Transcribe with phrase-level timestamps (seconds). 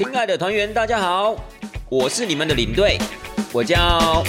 [0.00, 1.36] 亲爱的团员，大家好，
[1.90, 2.96] 我是你们的领队，
[3.52, 4.24] 我叫。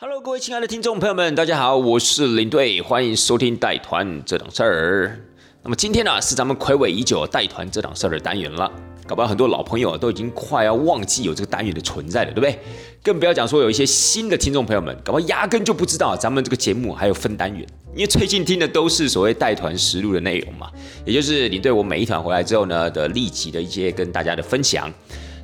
[0.00, 5.20] Hello，各位亲爱的听众朋友们，大家好，我是领队，欢迎收听带团这档事儿。
[5.62, 8.68] 那么今天呢，是咱们魁伟已久带团这档事儿的单元了。
[9.06, 12.58] 搞不好很多老朋友都已经快要忘记有这个单元的存在了，对不对？
[13.02, 20.70] 更不要讲说有一些新的听众朋友们，搞不好压根就不知道咱们这个节目还有分单元，因为最近听的都是所谓带团实录的内容嘛，
[21.04, 24.90] 也就是你对我每一团回来之后呢的立即的一些跟大家的分享。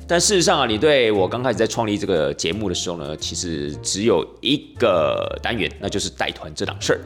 [0.07, 6.99] 但事实上啊，你对我刚开始在创立这个节目的时候呢，其实只有一个单元，那就是带团这档事儿。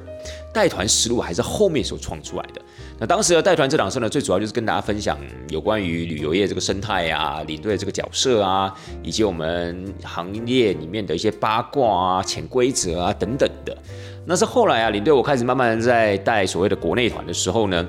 [0.51, 2.61] 带团实录还是后面所创出来的。
[2.97, 5.17] 那当时的带团这档事呢，最主要就是跟大家分享
[5.49, 8.73] 有关于旅游业这个生态啊，领队这个角色啊，
[9.03, 13.77] 以及我们行业里面的一些八卦啊、潜规则啊等等的。
[14.25, 17.87] 那是后来啊，领队我开始慢慢在带所谓的国内团的时候呢。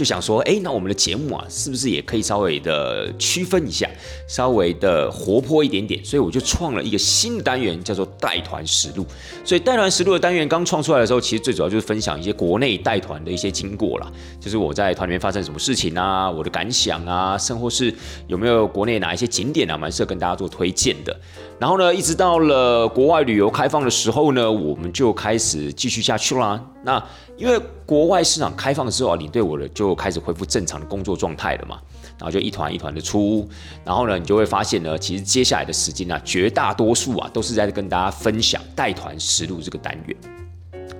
[0.00, 3.86] 就想说，哎，那我们的节目啊，是不是也可以稍微的区分一下，
[4.26, 6.02] 稍微的活泼一点点？
[6.02, 9.04] 所以我就创了一个新的单元，叫做带团实录。
[9.44, 17.94] 所以带团实录的单元刚创出来的时候，其实最主要就是分享一些国内带团的一些经过啦，就是我在团里面发生什么事情啊，我的感想啊，甚或是
[18.26, 21.14] 有没有国内哪一些景点啊，蛮适合跟大家做推荐的。
[21.58, 26.58] 然后呢，一直到了国外旅游开放的时候呢，我们就开始继续下去啦。
[26.82, 27.02] 那
[27.40, 31.78] 因为国外市场开放之后啊，领队我的就开始恢复正常的工作状态了嘛。
[32.18, 33.48] 然后就一团一团的出，
[33.82, 40.14] 然后呢，你就会发现呢，其实接下来的时间呢，绝大多数啊，都是在跟大家分享带团实录这个单元。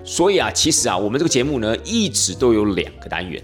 [0.03, 3.43] 所以啊，其实啊，我们这个节目呢，一直都有两个单元，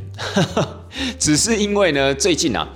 [1.20, 2.66] 只是因为呢，最近啊。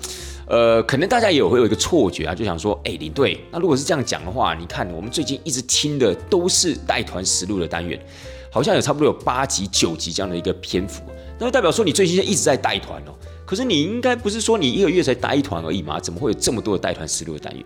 [0.46, 7.96] 呃，可能大家也会有一个错觉啊，就想说，哎，领队，那如果是这样讲的话，你看我们最近一直听的都是带团实录的单元，
[8.50, 11.02] 好像有差不多有八集、九集这样的一个篇幅，
[11.38, 13.14] 那就代表说你最近一直在带团哦。
[13.46, 15.98] 可是你应该不是说你一个月才带一团而已吗？
[15.98, 17.64] 怎么会有这么多的带团十六个单元？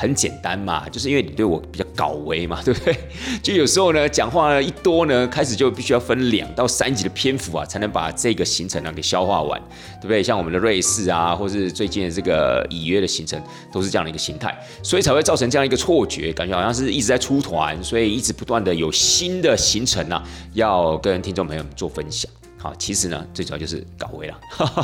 [0.00, 2.96] 很简单嘛，就是因为你对我比较搞维嘛， 对不对？
[3.42, 9.60] 就有时候呢，讲话一多呢，开始就必须要分两到三集的篇幅啊，才能把这个行程呢给消化完，
[10.00, 10.22] 对不对？
[10.22, 13.42] 像我们的瑞士啊，或是最近的这个已约的行程，
[13.72, 20.22] 都是这样的一个形态，所以才会造成这样一个错觉，感觉好像是一直在出团，所以一直不断的有新的行程啊，
[20.54, 22.30] 要跟听众朋友们做分享。
[22.56, 24.40] 好，其实呢，最主要就是搞维了。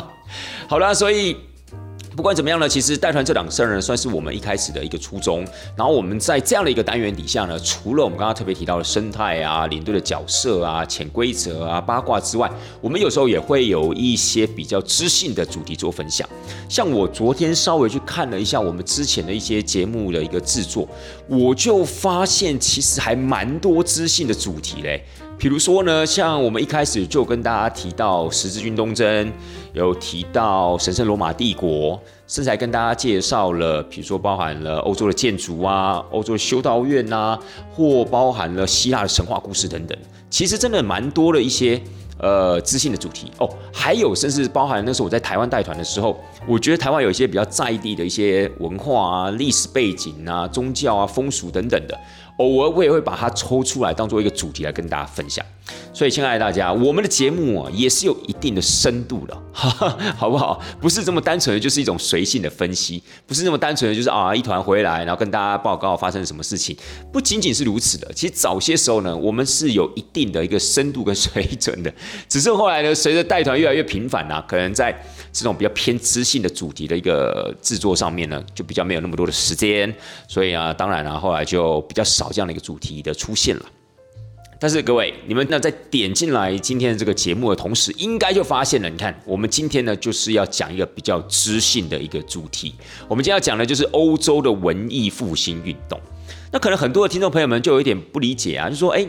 [0.67, 1.37] 好了，所以。
[2.17, 5.45] 不管怎么样呢，其实带团这档事儿呢，算是我们一开始的一个初衷。
[5.77, 12.49] 然后我们在这样的一个单元底下呢，除了我们刚刚特别提到的生态啊、领队的角色啊、潜规则啊、八卦之外，
[12.81, 16.29] 我们有时候也会有一些比较知性的主题做分享。
[16.69, 20.89] 像我昨天稍微去看了一下我们之前的一些节目的一个制作，
[21.27, 25.05] 我就发现其实还蛮多知性的主题嘞。
[25.37, 29.33] 比如说呢，像我们一开始就跟大家提到十字军东征，
[29.75, 37.37] 有提到神圣罗马帝国，甚至还跟大家介绍了，比如说包含了欧洲的建筑啊，欧洲的修道院呐，
[37.73, 39.99] 或包含了希腊的神话故事等等。
[40.31, 41.81] 其实真的蛮多的一些
[42.19, 51.99] 呃知性的主题哦，还有甚至包含那时候我在台湾带团的时候，我觉得台湾有一些比较在地的一些文化啊、历史背景啊、宗教啊、风俗等等的。
[52.39, 55.45] 偶尔我也会把它抽出来当做一个主题来跟大家分享，
[55.93, 59.43] 所以亲爱的大家，我们的节目啊也是有一定的深度的，
[60.17, 60.61] 好不好？
[60.81, 66.77] 不是这么单纯的，就是一种随性的分析，不是那么单纯的，就是啊一团回来，然后跟大家报告发生了什么事情，
[67.13, 68.13] 不仅仅是如此的。
[68.13, 71.95] 其实早些时候呢，我们是有一定的一个深度跟水准的，
[72.29, 74.93] 只是后来呢，随着带团越来越频繁啊，可能在
[75.35, 79.93] 这种比较偏知性的主题的一个制作上面呢，就比较没有那么多的时间，
[80.29, 82.31] 所以啊，当然啊，后来就比较少。
[82.35, 83.63] 这样的一个主题的出现了，
[84.59, 92.75] 但是各位，你们那在点进来今天的这个节目的同时，应该就发现了，你看，我们今天呢就是要讲一个比较知性的一个主题。
[93.07, 96.01] 我们今天要讲的就是欧洲的文艺复兴运动。
[96.51, 99.07] 那可能很多的听众朋友们就有一点不理解啊，就说：哎，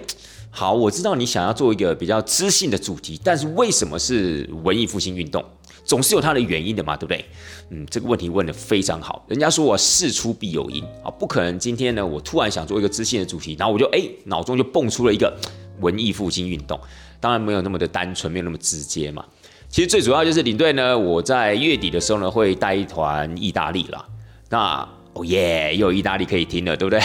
[0.51, 5.43] 好，我知道你想要做一个比较知性的主题，但是为什么是文艺复兴运动？
[5.85, 7.23] 总是有它的原因的嘛，对不对？
[7.69, 9.23] 嗯，这个问题问得非常好。
[9.27, 15.33] 人家说我事出必有因啊，不可能今天呢，我突然想做一个知性的主题，然后我就哎脑中就蹦出了一个
[15.79, 16.79] 文艺复兴运动。
[17.19, 19.23] 当然没有那么的单纯，没有那么直接嘛。
[19.69, 24.05] 其实最主要就是领队呢，我在月底的时候呢会带一团意大利啦。
[24.49, 27.01] 那哦耶，又有意大利可以听了，对不对？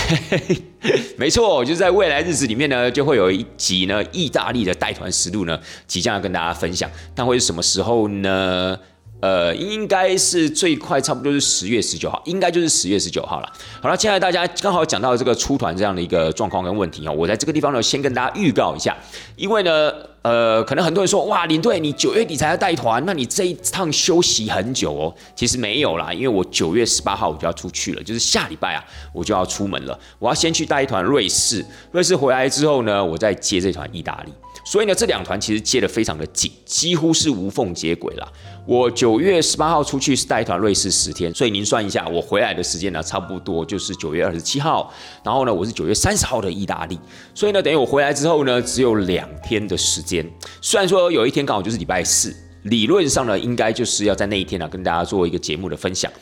[1.16, 6.90] 没错，就是在未来日子里面呢，就会有一集呢，意大利的带团实录呢，即将要跟大家分享。
[7.14, 8.76] 但会是什么时候呢？
[9.20, 13.52] 呃，应该是最快，差不多是十月十九号，应该就是十月十九号了。
[13.80, 18.96] 好了，接下来大家，刚好讲到这个出团这样的一个状况跟问题哦，我在这个地方呢，先跟大家预告一下，
[19.36, 19.92] 因为呢。
[20.22, 25.14] 呃，可能很多人说，哇，领队你九月底才要带团，那你这一趟休息很久哦。
[25.34, 28.84] 其实没有啦，因为我九月十八号我就要出去了，就是下礼拜啊，
[29.14, 29.98] 我就要出门了。
[30.18, 34.32] 我要先去带一团瑞士，瑞士回来之后呢，我再接这团意大利。
[34.64, 38.32] 所以呢，这两团其实接的非常的紧，几乎是无缝接轨了。
[38.66, 44.92] 我九月十八号出去是带一团瑞士十天，所以您算一下，我回来的时间呢，差不多就是九月二十七号。
[45.24, 46.98] 然后呢，我是九月三十号的意大利，
[47.34, 50.24] 所以呢，等于我回来之后呢，只有两天的时间。
[50.60, 52.34] 虽然说有一天刚好就是礼拜四，
[52.64, 56.12] 理论上呢，应该就是要在那一天呢，跟大家做一个节目的分享。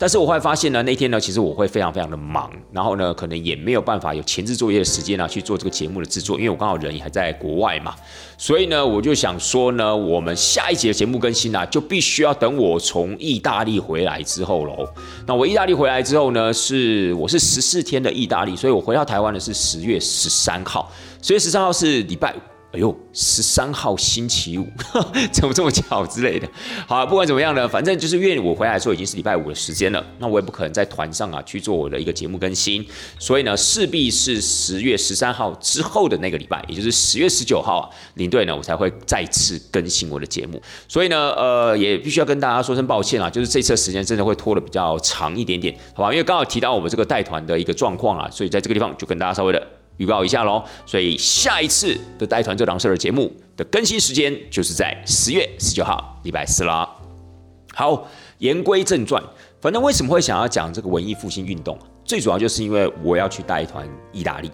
[0.00, 7.94] 但是我会发现呢，那天呢，其实我会非常非常的忙，然后呢，可能也没有办法有前置作业的时间呢去做这个节目的制作，因为我刚好人也还在国外嘛，
[8.36, 14.88] 所以呢，我就想说呢，我们下一节的节目更新啊，就必须要等我从意大利回来之后喽。
[15.26, 22.57] 那我意大利回来之后呢，是我是十四天的意大利，所以我回到台湾呢是十月十三号，十月十三号是礼拜五。
[22.70, 24.66] 哎呦，十三号星期五，
[25.32, 26.46] 怎么这么巧之类的？
[26.86, 32.86] 好，不管怎么样呢，反正就是因为我回来的时候已经是礼拜五的时间了，那我也不可能在团上啊去做我的一个节目更新，
[33.18, 40.60] 所以呢，势必是十月十三号之后的那个礼拜，也就是十月十九号啊，领队呢我才会再次更新我的节目。
[40.86, 46.12] 所以呢，呃，也必须要跟大家说声抱歉啊，就是这次的时间真的会拖得比较长一点点，好吧？
[46.12, 49.66] 因为刚好提到我们这个带团的一个状况啊，所以在这个地方就跟大家稍微的。
[49.98, 56.88] 预告一下喽，所以下一次的带团这档事儿节目的更新时间就是在十月十九号礼拜四啦。
[57.74, 58.08] 好，
[58.38, 59.22] 言归正传，
[59.60, 61.78] 反正为什么会想要讲这个文艺复兴运动？
[62.08, 64.50] 最主要就是因为我要去带一团意大利。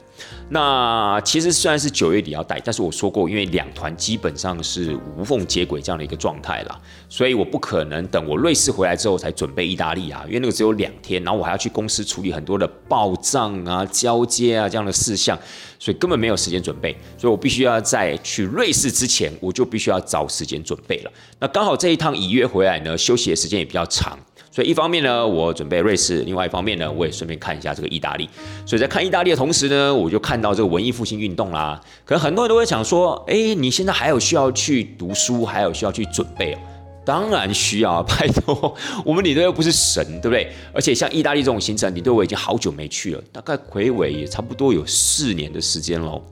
[0.51, 6.77] 那其实虽然是九月底要带，但是我说过，因为两团基本上是无缝接轨这样的一个状态啦，
[7.09, 15.39] 所以我不可能等我瑞士回来之后才准备意大利啊，因为那个只有两天，然后我还要去公司处理很多的报账啊、交接啊这样的事项，
[15.79, 21.12] 所以根本没有时间准备，所以我必须要在去瑞士之前，我就必须要找时间准备了。
[21.39, 24.19] 那刚好这一趟已约回来呢，休息的时间也比较长。
[24.55, 28.31] 所以一方面呢，我准备瑞士；另外一方面呢，我也顺便看一下这个意大利。
[28.65, 31.81] 所以在看意大利的同时呢，我就看到这个文艺复兴运动啦。
[32.05, 36.59] 可能很多人都会想说：，哎，你现在还有需要去读书，还有需要去准备哦？
[37.05, 38.73] 当然需要，拜托，
[39.05, 40.53] 我们领队又不是神，对不对？
[40.73, 46.23] 而且像意大利这种行程，领队我已经好久没去了，大概魁伟也差不多有四年的时间喽。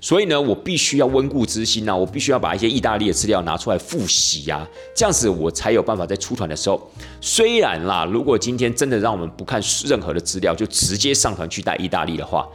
[0.00, 6.90] 所以呢，我必须要温故知新呐，我必须要把一些意大利的资料拿出来复习呀，这样子我才有办法在出团的时候。
[7.20, 12.48] 虽然啦，如果今天真的让我们不看任何的资料，就直接上团去带意大利的话。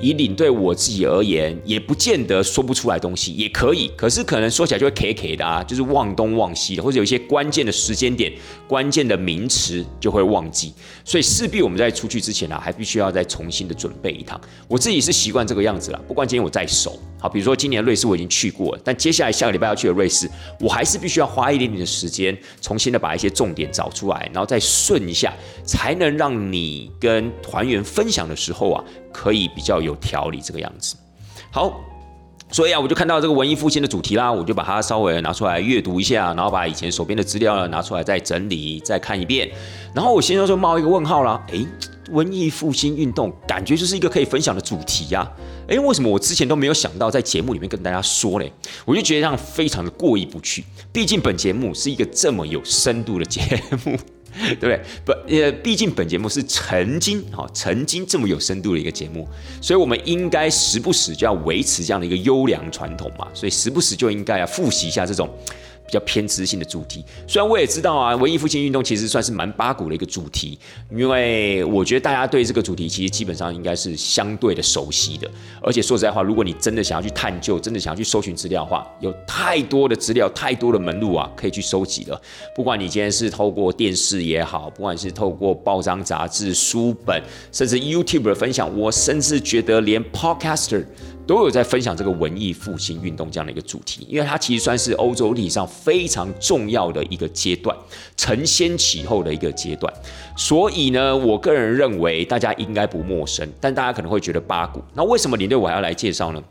[0.00, 3.90] 以领队我自己而言，也不见得说不出来东西，也可以。
[3.96, 8.32] 可是可能说起来就会 K K 的啊，就是忘东忘西的，或者有一些关键的时间点、
[8.66, 10.72] 关键的名词就会忘记。
[11.04, 14.40] 所以势必我们在出去之前呢，还必须要再重新的准备一趟。
[14.66, 16.98] 我自己是习惯这个样子了，不管今天我在熟。
[17.18, 20.26] 好，比如说今年瑞士我已经去过了，但接下来下个礼拜要去的瑞士，
[20.58, 28.82] 我还是必须要花一点点的时间，重新的把一些重点找出来，然后再顺一下，才能让你跟团员分享的时候啊。
[29.12, 30.96] 可以比较有条理这个样子，
[31.50, 31.80] 好，
[32.50, 39.50] 所以啊，我就看到这个文艺复兴的主题啦，我就把它稍微拿出来阅读一下，然后把以前手边的资料呢拿出来再整理再看一遍，
[39.94, 41.66] 然后我心中就冒一个问号啦，诶，
[42.10, 45.28] 文艺复兴运动感觉就是一个可以分享的主题呀，
[45.68, 48.52] 诶，为什么我之前都没有想到在节目里面跟大家说嘞？
[48.84, 53.40] 我就觉得这样非常的过意不去，毕竟本节目是一个这么有深度的节
[53.84, 53.96] 目。
[54.38, 54.80] 对不对？
[55.04, 59.28] 不，呃，毕竟本节目是曾经，哈，曾经这么有深度的一个节目，
[59.60, 65.28] 所以我们应该时不时就要维持这样的一个优良传统嘛，所以时不时就应该要复习一下这种。
[65.90, 70.56] 比较偏知性的主题，虽然我也知道啊，文艺复兴运动其实算是蛮八股的一个主题，
[70.88, 75.28] 因为我觉得大家对这个主题其实基本上应该是相对的熟悉的。
[75.60, 82.22] 而且说实在话，如果你真的想要去探究，真的想要去搜寻资料的话，有太多的资料，太多的门路啊，可以去收集了。
[82.54, 87.20] 不管你今天是透过电视也好，不管是透过报章杂志、书本，
[87.50, 90.84] 甚至 YouTube 的分享，我甚至觉得连 Podcaster。
[91.30, 97.76] 都有在分享这个文艺复兴运动这样的一个主题，因为它其实算是欧洲历史上非常重要的一个阶段，
[98.16, 99.94] 承先启后的一个阶段。
[100.36, 104.82] 所以呢，我个人认为大家应该不陌生，但大家可能会觉得八股。
[104.92, 106.42] 那为什么领队我还要来介绍呢？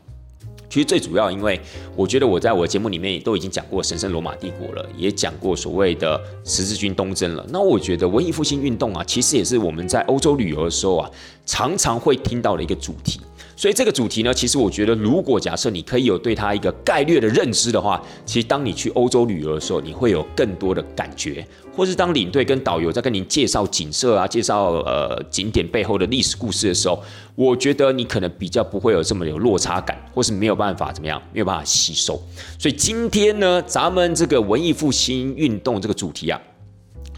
[0.70, 1.60] 其实最主要，因为
[1.94, 7.44] 我觉得我在我的节目里面也都已经讲过神圣罗马帝国了，也讲过所谓的十字军东征了。
[7.50, 11.10] 那我觉得文艺复兴运动啊，其实也是我们在欧洲旅游的时候啊，
[11.44, 13.20] 常常会听到的一个主题。
[13.60, 26.98] 所以这个主题呢，其实我觉得，如果假设你可以有对它一个概略的认知的话，其实当你去欧洲旅游的时候，你会有更多的感觉，或是当领队跟导游在跟您介绍景色啊、介绍呃景点背后的历史故事的时候，
[27.34, 32.18] 我觉得你可能比较不会有这么有落差感，或是没有办法怎么样，没有办法吸收。
[32.58, 36.40] 所以今天呢，咱们这个文艺复兴运动这个主题啊。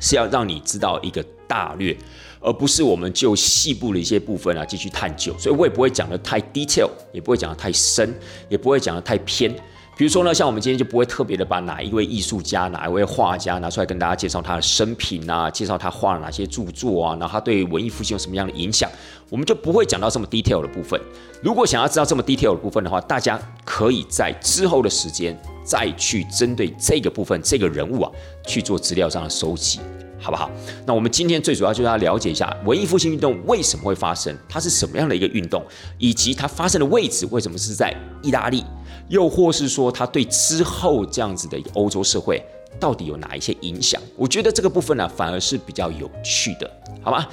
[0.02, 1.96] 是要让你知道一个大略，
[2.40, 8.12] 而不是我们就细部的一些部分啊继续探究，所以我也不会讲的太 detail，也不会讲的太深，
[8.48, 9.54] 也不会讲的太偏。
[9.94, 18.90] 比如说呢，像我们今天就不会特别的把哪一位艺术家、哪一位画家拿出来跟大家介绍他的生平啊，介绍他画了哪些著作啊，然后他对文艺复兴有什么样的影响，
[19.32, 21.00] 我们就不会讲到这么 detail 的部分。
[21.42, 25.34] 如果想要知道这么 detail 的部分的话，大家可以在之后的时间
[25.64, 28.12] 再去针对这个部分、这个人物啊
[28.46, 29.80] 去做资料上的收集。
[30.20, 30.50] 好不好？
[30.86, 35.64] 那我们今天最主要就是要了解一下文艺复兴运动为什么会发生，它是什么样的一个运动，
[35.98, 38.62] 以及它发生的位置为什么是在意大利，
[39.08, 42.40] 又或是说它对之后这样子的一个欧洲社会
[42.78, 44.00] 到底有哪一些影响？
[44.14, 46.70] 我觉得这个部分呢，反而是比较有趣的，
[47.00, 47.26] 好吗？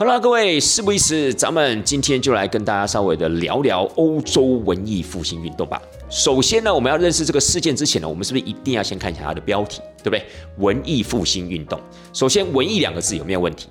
[0.00, 5.78] 好了，各位，事不宜迟，咱们今天就来跟大家稍微的聊聊欧洲文艺复兴运动吧。
[6.08, 10.24] 首先呢，我们要认识这个事件之前呢，我们是不是一定要先看一下它的标题，对不对？
[10.56, 11.78] 文艺复兴运动。
[12.14, 13.68] 首先，文艺两个字有没有问题？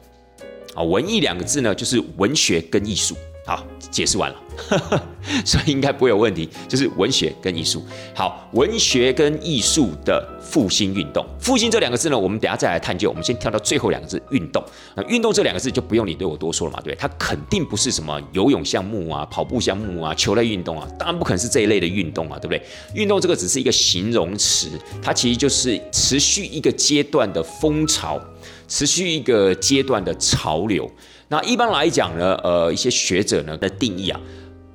[0.75, 3.15] 啊，文艺两个字呢，就是文学跟艺术。
[3.49, 4.39] 好，解释完了，
[5.43, 6.47] 所以应该不会有问题。
[6.67, 7.83] 就是文学跟艺术。
[8.13, 11.25] 好，文学跟艺术的复兴运动。
[11.39, 13.09] 复兴这两个字呢，我们等下再来探究。
[13.09, 14.63] 我们先跳到最后两个字，运动。
[14.93, 22.63] 那运动这两个字就不用你对我多说了嘛，对它肯定不是什么游泳项目啊、跑步项目啊、球类运动啊，当然不可能是这一类的运动啊，对不对？
[22.93, 24.69] 运动这个只是一个形容词，
[25.01, 28.21] 它其实就是持续一个阶段的风潮，
[28.67, 30.87] 持续一个阶段的潮流。
[31.31, 34.19] 那一般来讲呢，呃，一些学者呢的定义啊，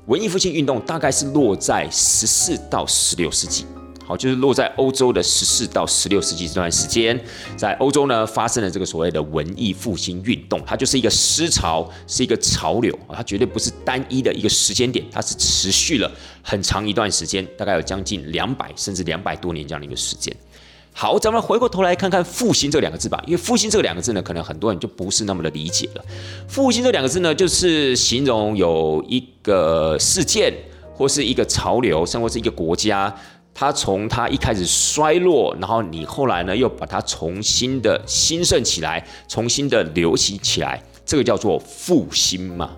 [0.07, 3.67] 文艺复兴运动大概是落在十四到十六世纪，
[4.07, 7.21] 好，就是落在欧洲的十四到十六世纪这段时间，
[7.57, 16.09] 在欧洲呢发生了这个所谓的文艺复兴运动，它就是一个思潮，是一个潮流它绝对不是单一的一个时间点，它是持续了
[16.41, 20.33] 很长一段时间，大概有将近两百甚至两百多年这样的一个时间。
[20.97, 26.05] 好，咱们回过头来看看“复兴”这两个字吧，因为“复兴”这两个字呢，可能很多人就不是那么的理解了。
[26.47, 30.55] “复兴”这两个字呢，就是形容有一个事件
[30.95, 33.13] 或是一个潮流，甚或是一个国家，
[33.53, 42.71] 它从它一开始衰落，然后你后来呢又把它重新的兴盛起来，重新的流行起来，这个叫做复兴嘛。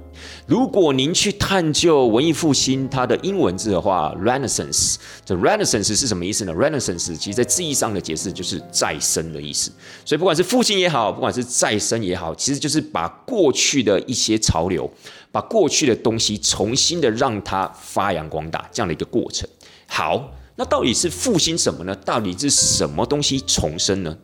[0.46, 9.70] 如果您去探究文艺复兴它的英文字的话，Renaissance，这 Renaissance 是什么意思呢？Renaissance 其实在字义上的解释就是再生的意思。
[10.04, 14.90] 所以不管是复兴也好，不管是再生也好，其实就是把过去的一些潮流，
[15.32, 19.48] 把过去的东西重新的让它发扬光大这样的一个过程。
[19.86, 21.94] 好，那到底是复兴什么呢？
[21.96, 24.16] 到底是什么东西重生呢？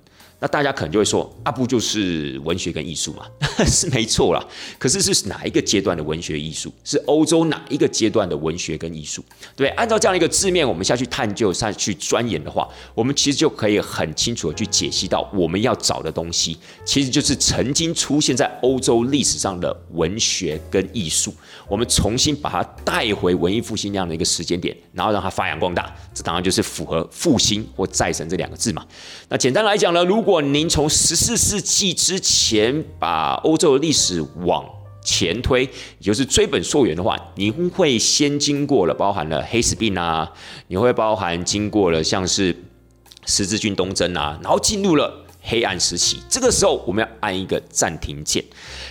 [0.42, 3.25] 那大家可能就会说，啊不就是文学跟艺术嘛？
[3.64, 4.44] 是没错啦。
[4.76, 6.72] 可是是哪一个阶段的文学艺术？
[6.82, 9.25] 是欧洲哪一个阶段的文学跟艺术？
[9.54, 21.32] 对，按照这样一个字面，我们下去探究、下去钻研的话，我们其实就可以很清楚的去解析到，我们要找的东西，其实就是曾经出现在欧洲历史上的文学跟艺术。
[21.68, 25.94] 我们重新把它带回文艺复兴那样的一个时间点，然后让它发扬光大。
[26.12, 28.84] 这当然就是符合复兴或再生这两个字嘛。
[29.28, 34.64] 那简单来讲呢，如果如果您从十四世纪之前把欧洲的历史往
[35.04, 35.70] 前推，也
[36.00, 40.32] 就是追本溯源的话，您会先经过了包含了黑死病啊，
[40.68, 42.56] 你会包含经过了像是
[43.26, 45.12] 十字军东征啊，然后进入了
[45.42, 46.22] 黑暗时期。
[46.30, 48.42] 这个时候我们要按一个暂停键。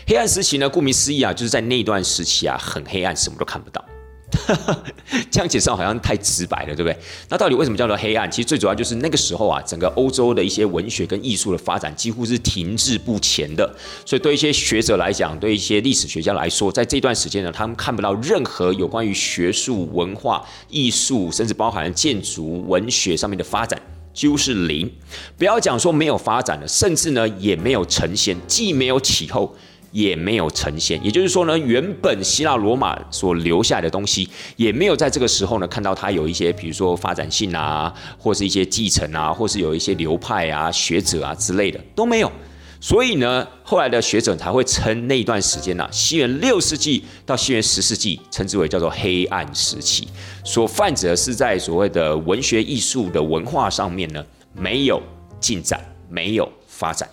[0.05, 3.83] 黑暗时期呢，顾名思义啊，就是在那段时期啊，很黑暗，什么都看不到。
[5.29, 6.97] 这样解释好像太直白了，对不对？
[7.29, 8.29] 那到底为什么叫做黑暗？
[8.31, 13.69] 其实最主要就是那个时候啊，整个欧洲的一些文学跟艺术的发展几乎是停滞不前的。
[14.05, 23.79] 所以对一些学者来讲，对一些历史学家来说，在这段时间呢，他们看不到任何有关于学术、文化、艺术，甚至包含建筑、文学上面的发展，
[24.13, 24.89] 几乎是零。
[25.37, 29.55] 不要讲说没有发展了，甚至呢也没有呈现，既没有起后。
[29.91, 42.31] 也没有呈现，也就是说呢，原本希腊罗马所留下来的东西，也没有在这个时候呢看到它有一些，比如说发展性啊，或是一些继承啊，或是有一些流派啊、学者啊之类的都没有。
[42.79, 50.07] 所以呢，后来的学者才会称那一段时间呢，西元六世纪到西元十世纪，称之为叫做黑暗时期。
[50.43, 54.99] 所泛指的是在所谓的文学艺术的文化上面呢，没有
[55.39, 55.79] 进展，
[56.09, 57.07] 没有发展。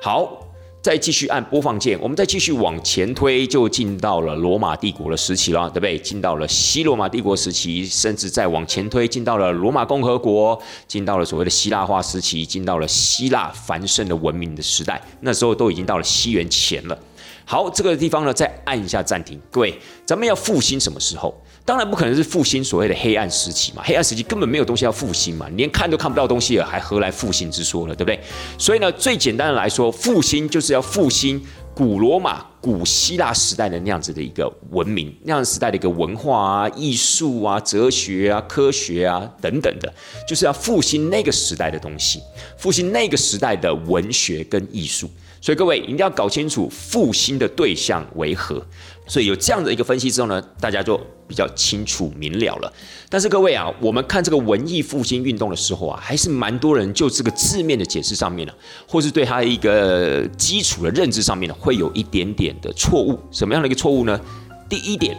[0.00, 0.39] 好。
[0.82, 5.98] 再继续按播放键，我们再继续往前推，就进到了罗马帝国的时期了，对不对？
[5.98, 10.58] 进到了西罗马帝国时期，甚至再往前推，进到了罗马共和国，
[10.88, 14.98] 进到了所谓的希腊化时期，进到了希腊繁盛的文明的时代。
[15.20, 16.98] 那时候都已经到了西元前了。
[17.44, 19.38] 好，这个地方呢，再按一下暂停。
[19.50, 21.34] 各位，咱们要复兴什么时候？
[21.70, 28.18] 当然不可能是复兴所谓的黑暗时期嘛，黑暗时期根本没有东西要复兴嘛，连看都看不到东西了，还何来复兴之说呢，对不对？
[28.58, 31.40] 所以呢，最简单的来说，复兴就是要复兴
[31.72, 39.94] 古罗马、古希腊时代的那样子的一个文明，那样时代的一个文化啊、艺术啊、哲学啊、科学啊等等的，
[40.26, 42.20] 就是要复兴那个时代的东西，
[42.58, 45.08] 复兴那个时代的文学跟艺术。
[45.40, 48.62] 所以各位一定要搞清楚复兴的对象为何。
[49.06, 52.72] 所以有这样的一个分析之后呢，大家就比较清楚明了了。
[53.08, 58.52] 但是各位啊，我们看这个文艺复兴运动的时候啊，还是蛮多人就这个字面的解释上面呢，
[58.86, 63.18] 或是对它一个基础的认知上面呢，会有一点点的错误。
[63.32, 64.20] 什么样的一个错误呢？
[64.68, 65.16] 第一点，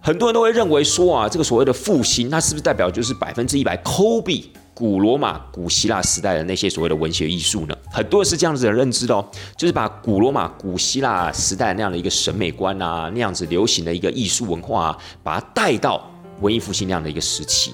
[0.00, 9.24] 很多人都会认为说啊，这个所谓的复兴，它是不是代表就是百分之一百抠币古罗马、古希腊时代的那些所谓的文学艺术呢，很多是这样子的认知的哦，
[9.56, 16.10] 就是把古罗马、古希腊时代那样的一个审美观啊，那样子流行的一个艺术文化啊，把它带到
[16.40, 17.72] 文艺复兴那样的一个时期。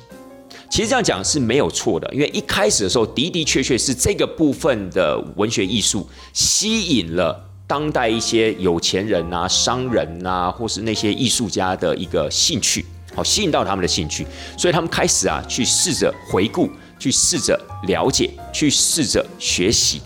[0.69, 14.27] 其实这样讲是没有错的，因为一开始的时候的的确确是这个部分的文学艺术吸引了当代一些有钱人啊、商人啊，或是那些艺术家的一个兴趣，好吸引到他们的兴趣，
[14.59, 16.69] 所以他们开始啊去试着回顾。
[16.99, 20.01] 去试着了解，去试着学习，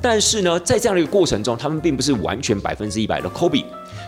[0.00, 3.64] 但是呢，在这样的一个过程中，他们并不是完全百分之一百的 copy，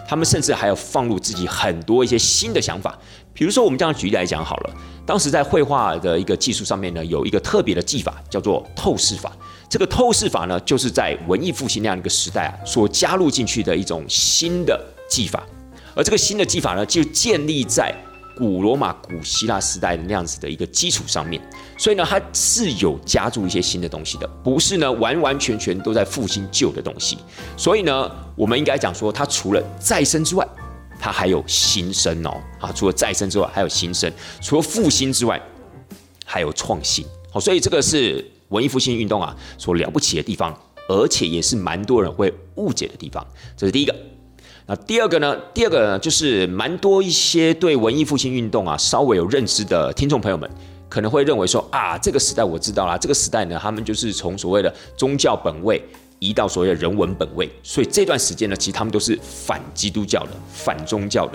[0.09, 2.97] 他们甚至还要放入自己很多一些新的想法。
[3.33, 4.71] 比如说，我们这样举例来讲好了，
[5.07, 9.33] 当时在绘画的一个技术上面呢，有一个特别的技法，叫做透视法。
[9.69, 15.45] 这个透视法呢，就是在文艺复兴那样一个时代啊，所加入进去的一种新的技法。
[15.95, 17.95] 而这个新的技法呢，就建立在。
[18.41, 21.39] 古罗马、古希腊时代的那样子的一个基础上面，
[21.77, 27.19] 所以呢，它是有加注一些新的东西的，不是呢完完全全都在复兴旧的东西。
[27.55, 30.49] 所以呢，我们应该讲说，它除了再生之外，
[30.99, 32.41] 它还有新生哦。
[32.59, 35.39] 啊，除了再生之外，还有新生；除了复兴之外，
[36.25, 37.05] 还有创新。
[37.31, 43.23] 好，所以这个是文艺复兴运动啊所了不起的地方，而且也是蛮多人会误解的地方。
[43.55, 43.95] 这是第一个。
[44.71, 45.37] 那第二个呢？
[45.53, 50.49] 第二个呢，就是蛮多一些对文艺复兴运动啊稍微有认知的听众朋友们，
[50.89, 55.85] 可能会认为说啊，这个时代我知道啦，这个时代呢，他们就是从所谓的宗教本位
[56.21, 61.33] 移到所谓的人文本位，所以这段时间呢，其实他们都是反基督教的、反宗教的。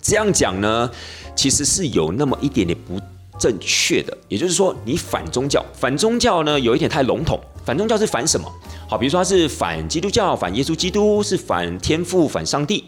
[0.00, 0.88] 这样讲呢，
[1.34, 3.00] 其实是有那么一点点不
[3.38, 4.16] 正确的。
[4.28, 7.40] 也就是说，你反宗教，反宗教呢，有一点太笼统。
[7.64, 8.50] 反宗教是反什么？
[8.88, 12.84] 好，比如说他是反基督教、反耶稣基督，是反天父、反上帝。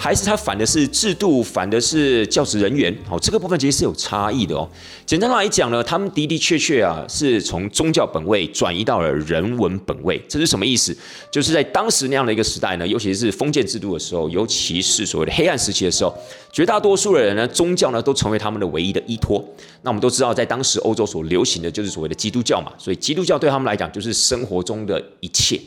[0.00, 4.66] 还是他反的是制度，反的是教职人员，好，这个部分其实是有差异的哦。
[5.04, 10.96] 简单来讲呢，他们的的确确啊，是从宗教本位转移到了人文本位，这是什么意思？
[11.32, 16.16] 就是在当时那样的一个时代呢，尤其是封建制度的时候，尤其是所谓的黑暗时期的时候，
[16.52, 19.44] 绝大多数的人呢，宗教呢都成为他们的唯一的依托。
[19.82, 25.60] 那我们都知道，在当时欧洲所流行的就是所谓的基督教嘛，所以基督教对他们来讲就是生活中的一切。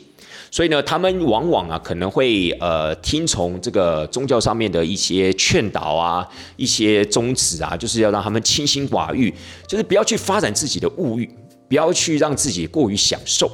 [0.52, 9.32] 所以呢，他们往往啊可能会呃听从这个宗教上面的一些劝导啊，一些宗旨啊，就是要让他们清心寡欲，
[9.66, 11.26] 就是不要去发展自己的物欲，
[11.70, 13.48] 不要去让自己过于享受。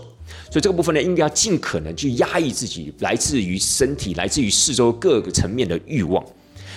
[0.50, 6.24] 所以这个部分呢，应该要尽可能去压抑自己来自于身体、来自于四周各个层面的欲望，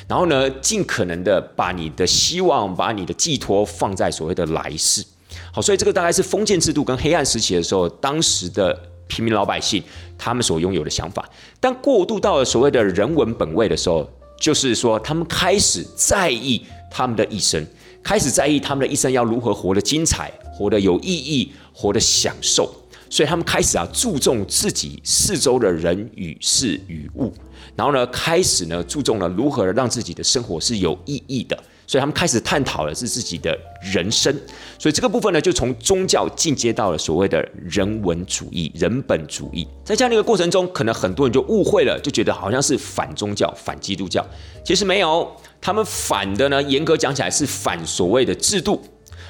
[0.08, 5.04] 然后呢，尽可能的把你的希望、把你的寄托放在所谓的来世。
[5.52, 8.91] 好，所以这个大概是封建制度跟黑暗时期的时候，当时的。
[9.12, 9.84] 平民老百姓
[10.18, 17.62] 他们所拥有的想法，但过渡到了所谓的人文本位的时候，就是说他们开始在意他们的一生，
[18.02, 22.74] 开始在意他们的一生要如何活得精彩、活得有意义、活得享受，
[23.10, 27.34] 所以他们开始啊注重自己四周的人与事与物，
[27.76, 31.62] 然后呢开始呢注重了如何让自己的生活是有意义的。
[31.92, 34.34] 所以他们开始探讨的是自己的人生，
[34.80, 39.68] 所以这个部分呢，就从宗教进阶到了所谓的人文主义、人本主义。
[39.84, 44.26] 在这样的一个过程中，可能很多人就误会了，就觉得好像是反宗教、反基督教。
[44.64, 48.82] 其实没有，他们反的呢，严格讲起来是反所谓的制度，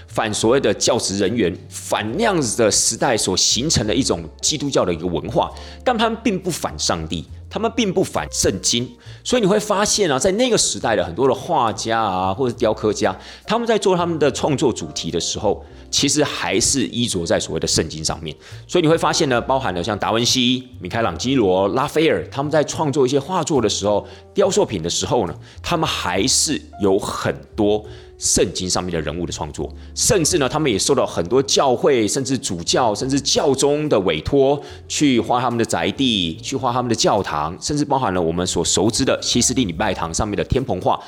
[0.06, 5.52] 反所谓的教职人员，反那样子的时代所形成的一种基督教的一个文化，
[5.84, 7.26] 但他们并不反上帝。
[7.52, 8.90] 他们并不反圣经，
[9.26, 13.14] 所以你会发现啊，在那个时代的很多的画家啊，或者雕刻家，
[13.46, 18.34] 他们在做他们的创作主题的时候，其实还是依着在所谓的圣经上面。
[18.66, 27.86] 所以你会发现呢，包含了像达文西、米开朗基罗、拉斐尔，他们在创作一些画作的时候、雕塑品的时候呢，他们还是有很多。
[28.22, 41.00] 圣经上面的人物的创作，甚至呢，他们也受到很多教会、甚至主教、甚至教宗的委托，去画他们的宅地，去画他们的教堂，甚至包含了我们所熟知的西斯蒂礼拜堂上面的天棚画。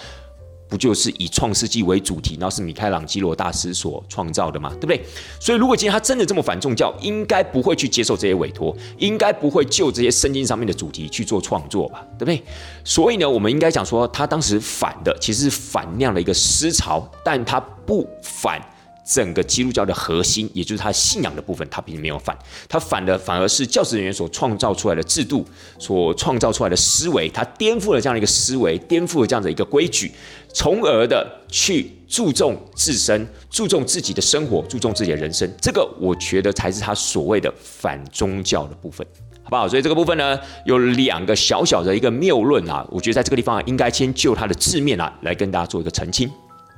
[0.74, 5.00] 不就是以创世纪为主题，然后是米开朗基罗大师所创造的嘛，对不对？
[5.40, 12.44] 所以如果今天他真的这么反宗教，应该不会去接受这些委托，应该不会就这些圣经上面的主题去做创作吧，对不对？
[12.84, 18.60] 所以呢，我们应该讲说，他当时反的其实是反那样的一个思潮，但他不反。
[19.06, 22.38] 整个基督教的核心，也就是他信仰的部分，他并没有反，
[22.70, 25.46] 他反的反而是教职人员所创造出来的制度，
[25.78, 30.12] 所创造出来的思维，他颠覆了这样的一个思维，颠覆了这样的一个规矩，
[30.54, 35.52] 从而的去注重自身，注重自己的生活，注重自己的人生。
[35.62, 39.06] 这个我觉得才是他所谓的反宗教的部分，
[39.44, 39.68] 好不好？
[39.68, 46.32] 所以这个部分呢，有两个小小的一个谬论啊，我觉得在这个地方应该先就它的字面啊来跟大家做一个澄清。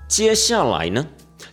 [0.07, 1.05] 接下来呢？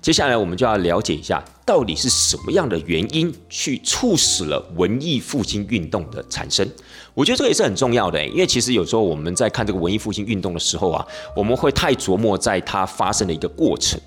[0.03, 6.69] 接下来我们就要了解一下，到底是什么样的原因去促使了文艺复兴运动的产生？
[7.15, 14.01] 我觉得这个也是很重要的，因为其实有时候我们在看这个文艺复兴运动的时候啊，我们会太琢磨在它发生的一个过程。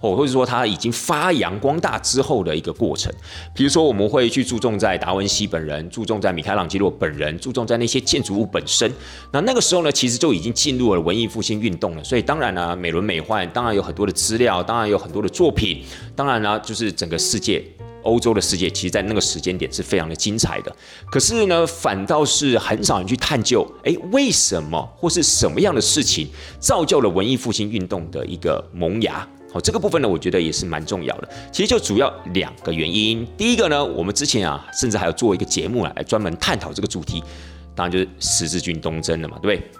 [0.00, 3.12] 哦，或者说它已经发扬光大之后的一个过程，
[3.52, 8.92] 比如说我们会去注重在达文西本人，注重在米开朗基罗本人，注重在那些建筑物本身。
[9.32, 12.04] 那那个时候呢，其实就已经进入了文艺复兴运动了。
[12.04, 15.82] 所以当然呢，美轮美奂，当然有很多的资料，当然有很多的作品，
[16.14, 17.64] 当然呢，就是整个世界，
[18.02, 20.74] 欧洲的世界，其实在那个时间点是非常的精彩的。
[21.10, 26.28] 可是呢，反倒是很少人去探究，哎，为什么或是什么样的事情
[26.60, 29.26] 造就了文艺复兴运动的一个萌芽？
[29.52, 31.28] 好，这个部分呢，我觉得也是蛮重要的。
[31.50, 33.26] 其实就主要两个原因。
[33.36, 37.22] 第一个呢，我们之前啊，甚至还有做一个节目，来专门探讨这个主题，
[37.74, 39.70] 当然就是十字军东征了嘛，对不对？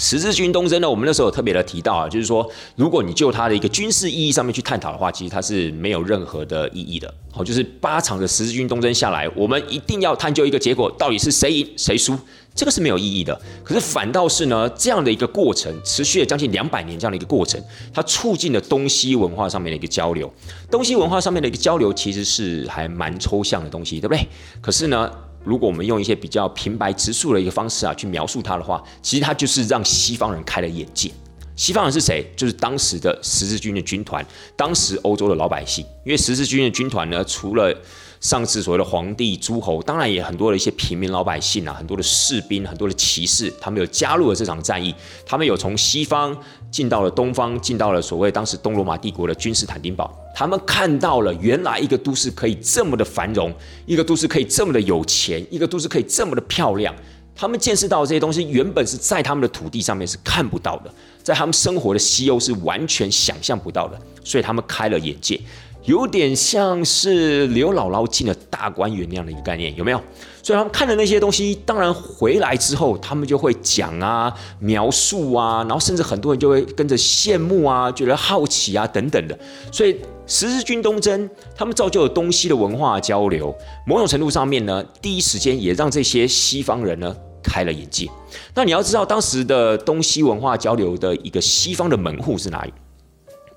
[0.00, 7.12] 十字军东征呢，我们那时候特别的提到啊，就是说，如果你就它的一个军事意义上面去探讨的话，其实它是没有任何的意义的。
[7.32, 12.16] 好，就是八场的十字军东征下来，我们一定要探究一个结果，到底是谁赢谁输。
[12.58, 17.62] 这个是没有意义的，可是反倒是呢，这样的一个过程持续了将近两百年，这样的一个过程，
[17.94, 20.28] 它促进了东西文化上面的一个交流。
[20.68, 24.26] 东西文化上面的一个交流，其实是还蛮抽象的东西，对不对？
[24.60, 25.08] 可是呢，
[25.44, 31.08] 如果我们用一些比较平白直述的一个方式啊，去描述它的话，其实它就是让西方人开了眼界。
[31.54, 32.28] 西方人是谁？
[32.36, 35.86] 就是当时的十字军的军团，当时欧洲的老百姓。
[36.04, 37.72] 因为十字军的军团呢，除了
[38.20, 44.94] 上次所谓的皇帝、诸侯，当然也很多的一些平民老百姓啊，很多的士兵、很多的骑士，他们有加入了这场战役。
[45.24, 46.36] 他们有从西方
[46.70, 50.12] 进到了东方，进到了所谓当时东罗马帝国的君士坦丁堡。
[50.34, 53.52] 他们看到了原来一个都市可以这么的繁荣，
[53.86, 56.94] 一个都市可以这么的有钱，一个都市可以这么的漂亮。
[57.34, 65.40] 他们见识到这些东西，原本是在他们的土地上面是看不到的，在他们生活的西欧是完全想象不到的，所以他们开了眼界。
[65.88, 69.98] 有点像是刘姥姥进了大观园那样的一个概念，有没有？
[70.42, 79.38] 所以他们看的那些东西，当然回来之后，他们就会讲啊、描述啊，然后甚至很多人就会跟着羡慕啊、觉得好奇啊等等的。
[79.72, 79.96] 所以
[80.26, 83.54] 十字军东征，他们造就了东西的文化交流，
[83.86, 88.06] 某种程度上面呢，第一时间也让这些西方人呢开了眼界。
[88.54, 92.74] 那你要知道，当时的东西文化交流的一个西方的门户是哪里？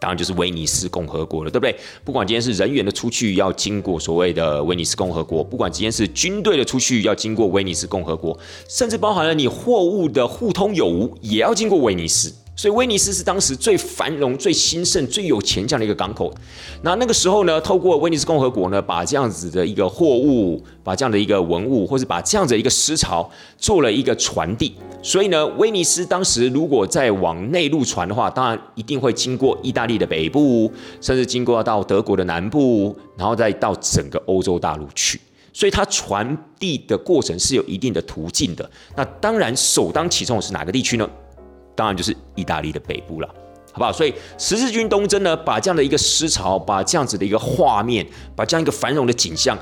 [0.02, 1.76] 当然就是威尼斯共和国了，对不对？
[2.04, 8.36] 不管今天是人员的出去要经过所谓的威尼斯共和国，不管今天是军队的出去要经过威尼斯共和国，
[8.68, 12.34] 甚至包含了你货物的互通有无，也要经过威尼斯。
[12.62, 16.32] 所以威尼斯是当时最繁荣、最兴盛、最有钱这样的一个港口。
[16.84, 24.76] 那那个时候呢，透过威尼斯共和国呢，把这样子的一个货物、把这样的一个文物，或者把这样的一个思潮做了一个传递。
[25.02, 30.72] 所以呢，威尼斯当时如果再往内陆传的话，当然一定会经过意大利的北部，
[31.02, 35.20] 甚至经过到德国的南部，然后再到整个欧洲大陆去。
[35.52, 38.70] 所以它传递的过程是有一定的途径的。
[38.96, 41.10] 那当然首当其冲的是哪个地区呢？
[41.76, 43.28] 当然就是意大利的北部了，
[43.72, 43.92] 好不好？
[43.92, 48.06] 所以十字军东征呢，把这样的一个思潮，把这样子的一个画面，
[48.36, 49.58] 把这样一个繁荣的景象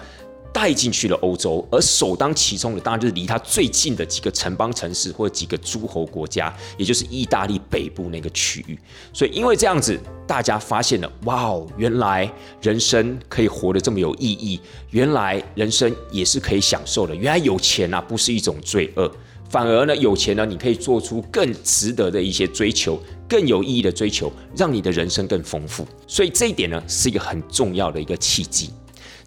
[0.52, 8.78] 带进去了欧洲，而首当其冲的当然就是离它最近的几个城邦城市或者几个诸侯国家，也就是意大利北部那个区域。
[9.13, 12.30] 所以因为这样子，大家发现了，哇哦，原来
[12.63, 19.10] 人生可以活得这么有意义，原来人生也是可以享受的，原来有钱啊不是一种罪恶。
[19.49, 25.88] 反而呢，有钱呢，你可以做出更值得的一些追求，更有意义的追求，让你的人生更丰富。
[26.05, 28.69] 所以这一点呢，是一个很重要的一个契机。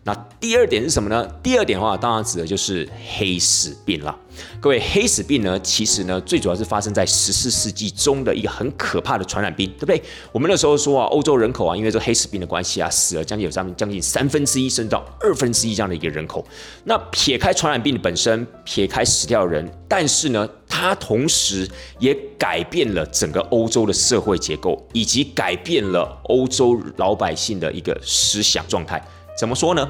[0.04, 1.24] 那第二点是什么呢？
[1.42, 4.18] 第二点的话，当然指的就是黑死病了。
[4.60, 10.02] 各位，黑死病呢，其实呢，最主要是发生在十四世纪中的一个很可怕的传染病，对不对？
[10.32, 16.44] 我们那时候说啊，欧洲人口啊，因为这黑死病的关系啊，死了将近有将将近三分之一，甚至到二分之一这样的一个人口。
[16.82, 21.68] 那撇开传染病本身，撇开死掉的人，但是呢，它同时
[22.00, 29.00] 也改变了整个欧洲的社会结构，以及改变了欧洲老百姓的一个思想状态。
[29.36, 29.88] 怎么说呢？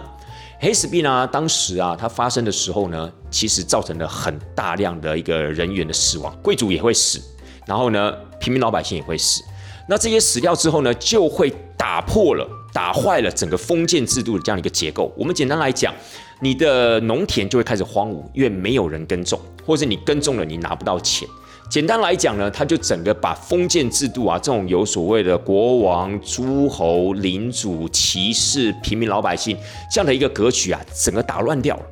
[0.61, 7.21] 黑死病啊，当时啊，它发生的时候呢，其实造成了很大量的一个人员的死亡，贵族也会死，
[7.67, 9.43] 然后呢，平民老百姓也会死。
[9.89, 15.13] 那这些死掉之后呢，就会打破了、打坏了整个封建制度的这样一个结构。
[15.17, 15.93] 我们简单来讲，
[16.41, 21.29] 你的农田就会开始荒芜，因为没有人耕种，或者你耕种了，你拿不到钱。
[21.70, 29.57] 简单来讲呢，他就整个把封建制度啊，这种有所谓的国王、诸侯、领主、骑士、平民老百姓
[29.90, 31.83] 这样的一个格局啊，整个打乱掉了。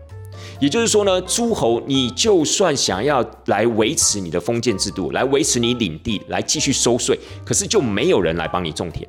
[0.59, 9.09] 也就是说呢，诸侯你就算想要来维持你的封建制度，来维持你领地，来继续收税，可是就没有人来帮你种田，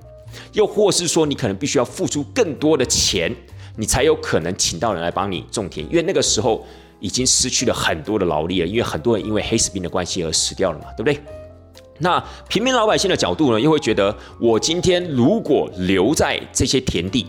[0.53, 3.35] 又或是说你可能必须要付出更多的钱，
[3.75, 6.65] 你才有可能请到人来帮你种田，因为那个时候。
[7.01, 11.19] 已经失去了很多的劳力了，因为很多人因为黑死病的关系而死掉了嘛，对不对？
[11.97, 17.27] 那平民老百姓的角度呢，又会觉得，我今天如果留在这些田地，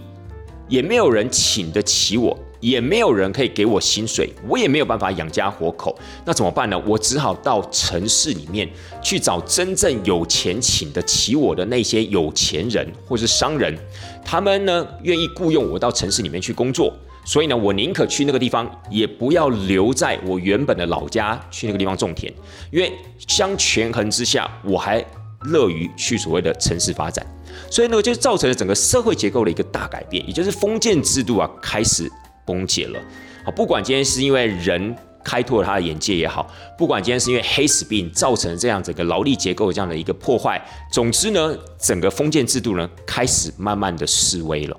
[0.69, 6.83] 也没有人请得起我，也没有人可以给我薪水，我也没有办法养家活口，那怎么办呢？
[6.87, 8.67] 我只好到城市里面
[9.03, 13.77] 去找真正有钱请得起我的那些有钱人或是商人，
[14.25, 16.95] 他们呢愿意雇佣我到城市里面去工作。
[17.25, 22.33] 所以呢，我宁可去那个地方，也不要留在我原本的老家去那个地方种田，
[22.71, 22.93] 因为
[23.29, 25.05] 相权衡之下，我还
[25.43, 27.25] 乐于去所谓的城市发展。
[27.71, 32.11] 所以呢，就造成了整个社会结构的一个大改变，也就是封建制度啊开始
[32.45, 33.01] 崩解了。
[33.45, 44.77] 好，不管今天是因为人开拓了他的眼界也好，不管今天是因为黑死病造成这样整个劳力结构这样的一个破坏，总之呢，整个封建制度呢开始慢慢的式微了。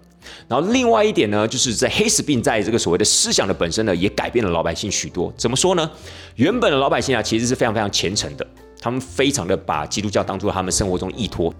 [0.47, 5.33] 然后另外一点呢，就是在黑死病在这个所谓的思想的本身呢，也改变了老百姓许多。
[5.37, 5.89] 怎么说呢？
[6.35, 8.45] 原本的老百姓啊，其实是非常非常虔诚的，
[8.81, 11.53] 他们非常的把基督教当做他们生活中依托，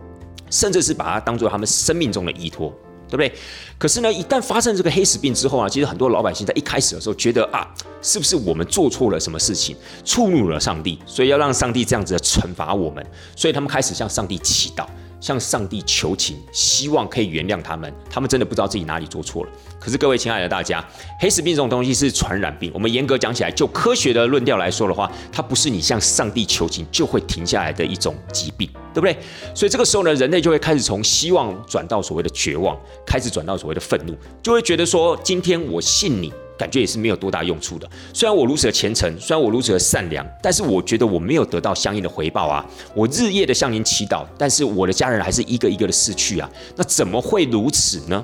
[0.49, 2.69] 甚至是把它当做他们生命中的依托，
[3.07, 3.31] 对不对？
[3.77, 7.67] 可是呢，一旦发生这个黑死病之后啊，其实很多老百姓在一开始的时候觉得啊，
[8.01, 14.85] 是不是我们做错了什么事情，触怒了上帝，所以要让上帝这样子的惩罚我们，所以他们开始向上帝祈祷。
[15.23, 17.91] 向上帝求情，希望可以原谅他们。
[18.09, 19.49] 他们真的不知道自己哪里做错了。
[19.79, 20.85] 可是各位亲爱的大家，
[21.17, 22.69] 黑死病这种东西是传染病。
[22.73, 29.17] 我们严格讲起来，就科学的论调来说的话，它不是你向上帝求情就会停下来的一种疾病，对不对？
[29.55, 36.33] 所以这个时候呢，人类就会开始从希望转到所谓的绝望，开始转到所谓的愤怒，就会觉得说，今天我信你。
[36.57, 37.89] 感觉也是没有多大用处的。
[38.13, 42.65] 虽然我如此的虔诚，虽然我如此的善良，但是我觉得我没有得到相应的回报啊！
[42.93, 46.49] 我日夜的向您祈祷，但是我的家人还是一个一个的逝去啊！
[46.75, 48.23] 那怎么会如此呢？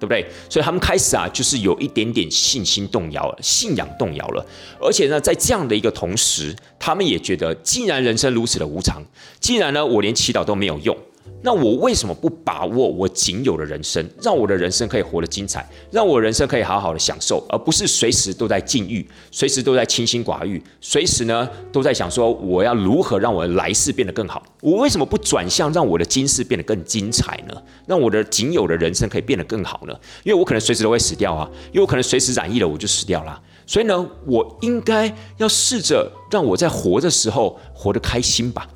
[0.00, 0.24] 对不对？
[0.48, 4.46] 所以他们开始啊，就是有一点点信心动摇了，信仰动摇了。
[4.80, 9.02] 而且呢，在这样的一个同时，他们也觉得，既然人生如此的无常，
[9.40, 10.96] 既然呢，我连祈祷都没有用。
[11.40, 24.42] 那我为什么不把握我仅有的人生，让我的人生可以活得精彩，让我人生可以好好的享受，而不是随时都在禁欲，随时都在清心寡欲，随时呢都在想说我要如何让我的来世变得更好？
[24.60, 27.54] 我为什么不转向让我的今世变得更精彩呢？
[27.86, 29.94] 让我的仅有的人生可以变得更好呢？
[30.24, 38.68] 因为我可能随时都会死掉啊，因为我可能随时染疫了我就死掉了，所以呢，我应该要试着让我在活的时候活得开心吧。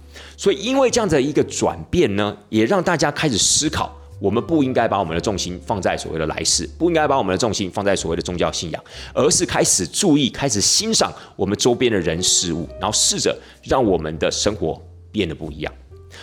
[0.42, 15.72] 所以，因为这样的一个转变呢，也让大家开始思考：我们不应该把我们的重心放在所谓的来世，不应该把我们的重心放在所谓的宗教信仰，而是开始注意、开始欣赏我们周边的人事物，然后试着让我们的生活变得不一样。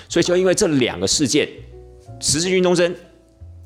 [0.09, 1.47] 所以，就因为这两个事件，
[2.19, 2.93] 十字军东征。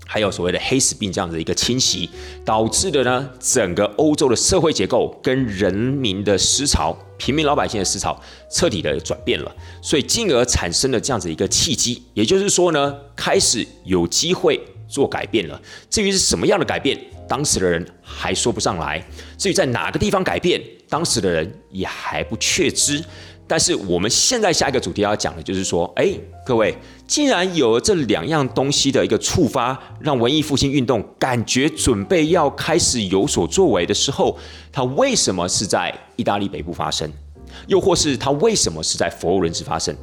[0.05, 2.07] 还有所谓的黑死病这样的一个侵袭，
[2.45, 14.59] 导致的呢，整个欧洲的社会结构跟人民的思潮、平民老百姓的思潮彻底的转变了，所以进而产生了这样子一个契机，也就是说呢，开始有机会
[14.89, 15.62] 做改变了。
[15.89, 19.01] 至于是什么样的改变，当时的人还说不上来。
[19.38, 23.01] 至于在哪个地方改变，当时的人也还不确知。
[23.45, 26.10] 但是我们现在下一个主题要讲的就是说，哎，
[26.45, 26.75] 各位，
[27.06, 34.38] 既然有了这两样东西的一个触发，让文艺复兴运动感觉准备要开始有所作为的时候，
[34.71, 37.12] 它为什么是在意大利北部发生？
[37.67, 39.93] 又或是它为什么是在佛罗伦斯发生？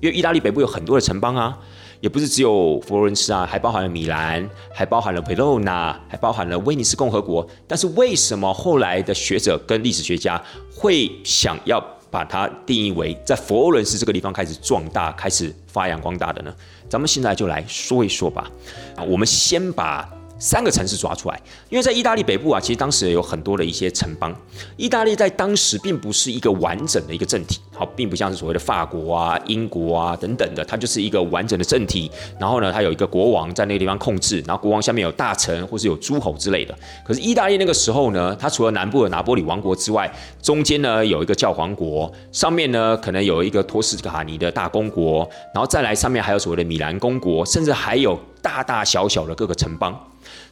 [0.00, 1.56] 因为意大利北部有很多的城邦啊，
[2.00, 7.46] 也不是只有佛罗伦斯啊，还包含了米兰，还包含了维罗纳，还包含了威尼斯共和国。
[7.66, 10.42] 但是为什么后来的学者跟历史学家
[10.74, 11.82] 会想要？
[12.10, 16.54] 把它定义为在佛罗伦斯这个地方开始壮大、开始发扬光大的呢？
[16.88, 18.50] 咱们现在就来说一说吧。
[18.96, 20.08] 啊，我们先把。
[20.38, 24.34] 三个城市抓出来，因为在意大利北部啊，其实当时有很多的一些城邦。
[24.76, 32.10] 意大利在当时并不是一个完整的一个政体，好，并不像是所谓的法国啊、英国啊等等的，它就是一个完整的政体。
[32.38, 36.72] 然后呢，它有一个国王在那个地方控制，然后国王下面有大臣或是有诸侯之类的。
[37.04, 40.08] 可是意大利那个时候呢，它除了南部的拿波里王国之外，
[40.40, 49.98] 中间呢有一个教皇国，上面呢可能有一个托斯卡尼的大公国，然后再来上面还有所谓的米兰公国，甚至还有大大小小的各个城邦。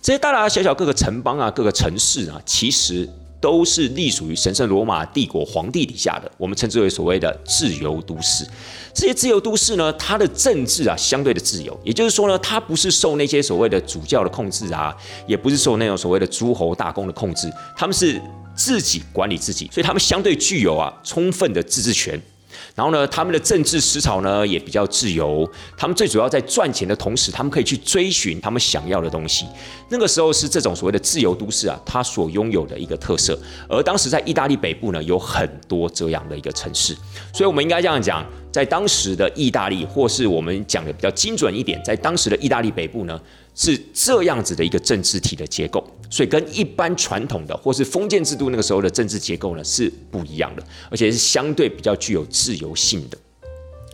[0.07, 3.09] 这些大大小小各个城邦啊，各个城市啊，其实
[3.41, 8.47] 都是隶属于神圣罗马帝国皇帝底下的，我们称之为所谓的自由都市。
[8.95, 18.23] 这些自由都市呢，它的政治啊，相对的自由，也就是说呢，它不是受那些所谓的主教的控制啊，也不是受那种所谓的诸侯大公的控制，他们是
[18.55, 22.23] 自己管理自己，所以他们相对具有啊充分的自治权。
[22.77, 25.51] 然后呢，他们的政治思潮呢也比较自由。
[25.79, 29.47] 他们最主要在赚钱的同时，他们可以去追寻他们想要的东西。
[29.89, 33.37] 那个时候是这种所谓的自由都市啊，它所拥有的一个特色。
[33.67, 36.95] 而当时在意大利北部呢，有很多这样的一个城市。
[37.33, 43.19] 所以我们应该这样讲，在当时的意大利，或是我们讲的比较精准一点，在当时的意大利北部呢。
[43.57, 53.17] 是这样子的一个政治体的结构，所以跟一般传统的或是封建制度那个时候的政治结构呢是不一样的，而且是相对比较具有自由性的。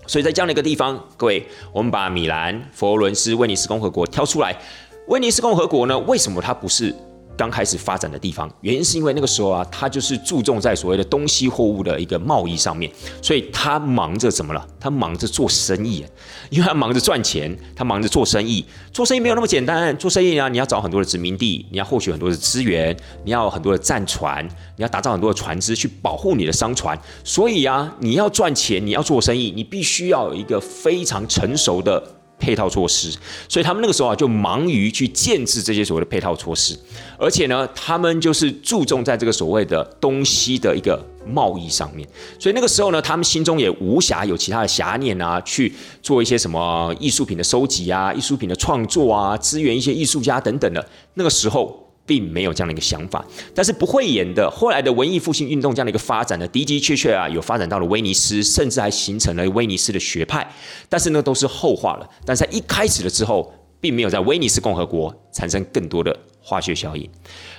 [0.08, 4.60] 所以在这样的一个地方，各位，我们把米兰、佛罗伦斯、威尼斯共和国挑出来。
[5.06, 6.92] 威尼斯共和国呢，为什么它不是？
[7.36, 14.66] 刚开始发展的地方，原因是因为那个时候啊，他就是注重在所谓的东西货物的一个贸易上面，所以他忙着怎么了？
[14.78, 16.04] 他忙着做生意，
[16.50, 18.64] 因为他忙着赚钱，他忙着做生意。
[18.92, 26.98] 做生意没有那么简单，做生意啊，你要找很多的殖民地，你要获取很多的资源，你要很多的战船，你要打造很多的船只去保护你的商船。
[27.24, 32.02] 所以啊，你要赚钱，你要做生意，你必须要有一个非常成熟的。
[32.42, 33.16] 配套措施，
[33.48, 36.76] 所以他们那个时候啊，就忙于去建制这些所谓的配套措施，
[37.16, 42.06] 而且呢，他们就是注重在这个所谓的东西的一个贸易上面。
[42.40, 50.84] 所以那个时候呢，他们心中也无暇有其他的遐念啊，去做一些什么艺术品的收集啊、艺术品的创作啊、支援一些艺术家等等的。
[51.14, 51.81] 那个时候。
[52.12, 60.46] 并没有这样的一个想法，但是不会演的后来的文艺复兴运动这样的一个发展呢，的的确确啊，有发展到了威尼斯，甚至还形成了威尼斯的学派。
[60.90, 62.06] 但是呢，都是后话了。
[62.26, 67.08] 但是在一开始了之后，并没有在威尼斯共和国产生更多的化学效应。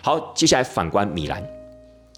[0.04, 1.63] 好，接下来反观米兰。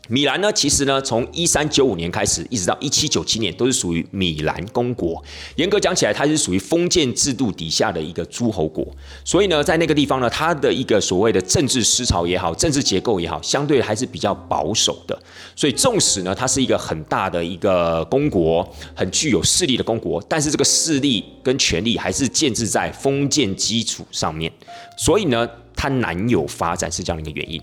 [0.07, 5.23] 米兰呢，其实呢，从一三九五年开始，一直到一七九七年，都是属于米兰公国。
[5.55, 8.85] 严格讲起来，它是属于封建制度底下的一个诸侯国。
[9.23, 15.19] 所以呢，在那个地方呢，它的一个所谓的政治思潮也好，政治结构也好，相对还是比较保守的。
[15.55, 24.51] 所以，纵使呢，它是一个很大的一个公国，很具有势力的公国，但是这个势力跟权力还是建制在封建基础上面。
[24.97, 27.59] 所以呢，它难有发展是这样的一个原因。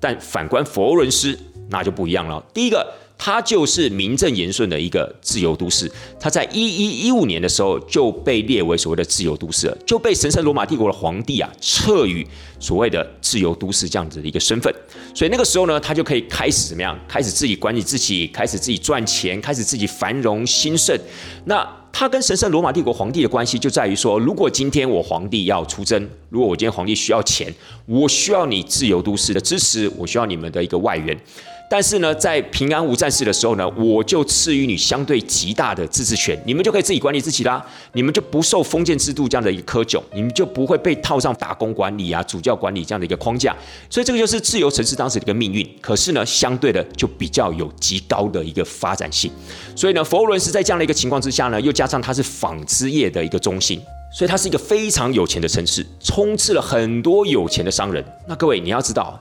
[0.00, 1.38] 但反观佛罗伦斯。
[1.72, 2.40] 那就不一样了。
[2.54, 2.86] 第一个，
[3.18, 5.90] 它就是名正言顺的一个自由都市。
[6.20, 12.26] 它在一一一五年的时候就被列为所谓的自由都市了，就被神圣罗马帝国的皇帝啊赐予
[12.60, 14.72] 所谓的自由都市这样子的一个身份。
[15.14, 16.98] 所以那个时候呢，他就可以开始怎么样？
[17.08, 20.98] 开始自己管理自己，开始自己赚钱，开始自己繁荣兴盛。
[21.46, 27.52] 那他跟神圣罗马帝国皇帝的关系就在于说，如果今天我皇帝要出征，如果我今天皇帝需要钱，
[27.86, 31.16] 我需要你自由都市的支持，我需要你们的一个外援。
[31.72, 43.56] 但是呢，在平安无战事的时候呢，我就赐予你相对极大的自治权，你们就可以自己管理自己啦，你们就不受封建制度这样的一个苛窘，你们就不会被套上打工管理啊、主教管理这样的一个框架。
[43.88, 45.66] 所以这个就是自由城市当时的一个命运。
[45.80, 49.32] 可是呢，相对的就比较有极高的一个发展性。
[49.74, 53.80] 所以呢，佛罗伦斯在这样的一个情况之下呢，又加上它是纺织业的一个中心，
[54.12, 58.04] 所以它是一个非常有钱的城市，充斥了很多有钱的商人。
[58.28, 59.18] 那各位你要知道。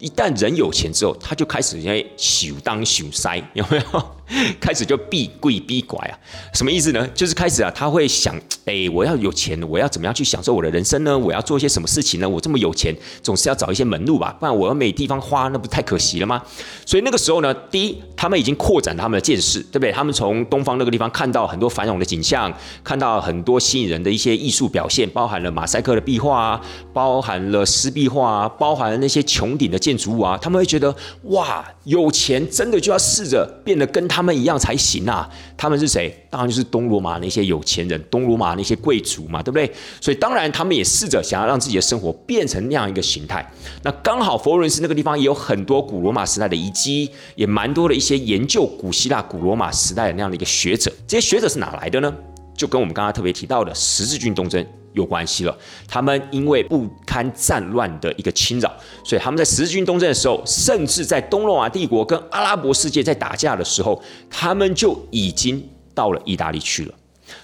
[0.00, 4.16] 一旦人有钱之后，他就开始在修当修塞，有没有？
[4.60, 6.14] 开始就避贵避拐啊，
[6.54, 7.06] 什么意思呢？
[7.08, 11.18] 就是开始啊，他会想，哎，我要有钱，我要怎么样去享受我的人生呢？
[11.18, 12.28] 我要做一些什么事情呢？
[12.28, 16.42] 我这么有钱，总是要找一些门路吧，不然我要没地方花，那不太可惜了吗？
[16.86, 19.90] 所以那个时候呢，第一，他们已经扩展他们的见识，对不对？
[19.92, 22.52] 他们从东方那个地方看到很多繁荣的景象，
[22.84, 26.60] 看到很多吸引人的一些艺术表现，包含了马赛克的壁画啊，
[26.92, 35.26] 包含了湿壁画啊，包含了那些穹顶的建筑物啊，他们会觉得，哇，有钱真的就要试着变得跟他他们一样才行啊！
[35.56, 36.14] 他们是谁？
[36.28, 39.72] 当然就是东罗马那些有钱人，东罗马那些贵族嘛，对不对？
[39.98, 43.50] 所以当然他们也试着想要让自己的生活变成那样一个形态。
[43.82, 50.92] 那刚好佛罗伦斯那个地方也有很多古罗马时代的遗迹，也蛮多的一些研究古希腊、古罗马时代的那样的一个学者。
[51.06, 52.14] 这些学者是哪来的呢？
[52.54, 54.62] 就跟我们刚刚特别提到的十字军东征。
[54.92, 55.56] 有关系了。
[55.86, 58.72] 他们因为不堪战乱的一个侵扰，
[59.04, 66.94] 所以他们在十字军东征的时候，甚至在东罗马帝国跟阿拉伯世界在打架的时候，他们就已经到了意大利去了。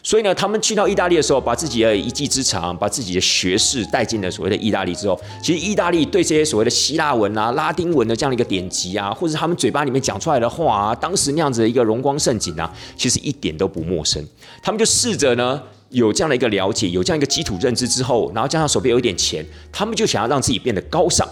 [0.02, 14.20] 所以呢，他们去到意大利的时候，把自己的一技之长，把自己的学识带进了所谓的意大利之后，其实意大利对这些所谓的希腊文啊、拉丁文的这样的一个典籍啊，或者他们嘴巴里面讲出来的话啊，当时那样子的一个荣光盛景啊，其实一点都不陌生。
[14.60, 15.62] 他们就试着呢。
[15.90, 21.26] 有这样的一个了解，有这样一个基础认知之后，然后加上手边有一点钱，他们就想要让自己变得高尚，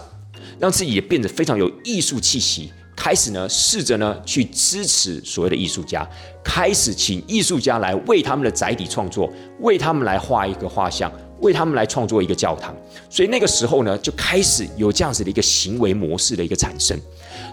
[0.59, 2.71] 让自己也变得非常有艺术气息。
[2.95, 6.07] 开始呢，试着呢去支持所谓的艺术家，
[6.41, 9.29] 开始请艺术家来为他们的载体创作，
[9.59, 12.73] 为他们来画一个画像，为他们来创作一个教堂。
[13.09, 16.97] 所以那个时候呢，就开始有这样子的一个行为模式的一个产生。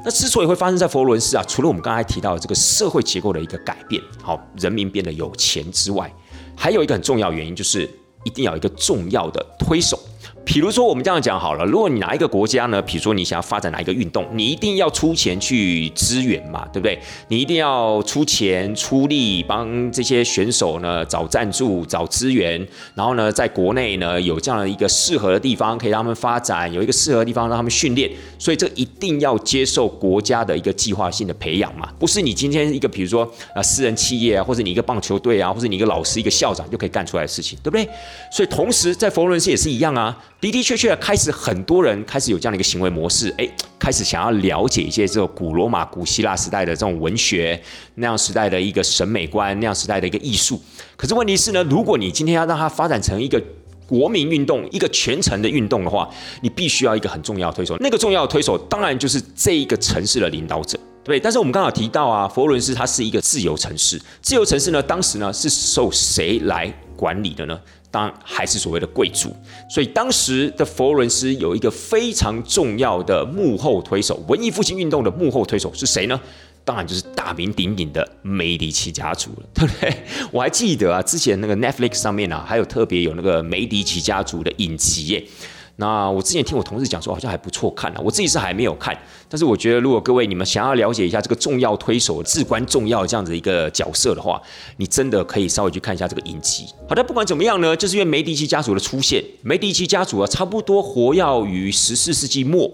[0.05, 6.11] 那之所以会发生在佛罗伦斯啊，除了我们刚才提到的这个社会结构的一个改变，好，人民变得有钱之外，
[6.63, 7.91] 还有一个很重要原因，就是
[8.23, 9.99] 一定要有一个重要的推手。
[10.45, 12.83] 比如说，我们这样讲好了，如果你哪一个国家呢？
[12.83, 16.99] 比如说你想要发展哪一个运动，你一定要出钱去支援嘛，对不对？
[17.29, 33.23] 你一定要出钱出力帮这些选手呢找赞助、找资源，然后呢，在国内呢有这样的一个适合的地方可以让他们发展，有一个适合的地方让他们训练，所以这一定要接受国家的一个计划性的培养嘛，不是你今天一个比如说
[33.55, 37.89] 啊私人企业啊，或者你一个棒球队啊，或者你一个老师、一个校长就可以干出来的事情，对不对？
[38.31, 40.19] 所以同时在佛罗伦斯也是一样啊。
[40.43, 47.63] 的的确确，开始很多人开始有这样的一个行为模式，哎，开始想要了解一些这种古罗马、古希腊时代的这种文学，
[47.95, 50.61] 那样时代的一个审美观，那样时代的一个艺术。
[50.97, 53.41] 可是问题是呢，如果你今天要让它发展成一个
[53.87, 57.77] 国民运动、一个全城的运动的话，你必须要一个很重要的推手。
[57.79, 61.21] 那个重要的推手，当然就是这一个城市的领导者，对。
[61.21, 67.61] 但是我们刚好提到啊，佛罗伦斯它是一个自由城市，自由城市呢，当时呢是受谁来管理的呢？
[67.93, 69.37] 当然还是所谓的贵族，
[69.69, 76.19] 所以当时的佛罗伦斯有一个非常重要的幕后推手，文艺复兴运动的幕后推手是谁呢？
[76.65, 79.93] 当然就是大名鼎鼎的梅迪奇家族了，对不对？
[80.31, 85.25] 我还记得啊，之前那个 Netflix 上面啊，还有特别有那个梅迪奇家族的影集耶。
[85.83, 88.97] 那我之前听我同事讲说，好像还不错看啊，我自己是还没有看。
[89.29, 94.41] 但是我觉得，如果各位你们想要了解一下这个重要推手、至关重要这样子一个角色的话，
[94.77, 96.67] 你真的可以稍微去看一下这个影集。
[96.89, 102.71] 好的，不管怎么样呢，就是因为梅迪奇家族的出现，梅迪奇家族啊，差不多活跃于十四世纪末。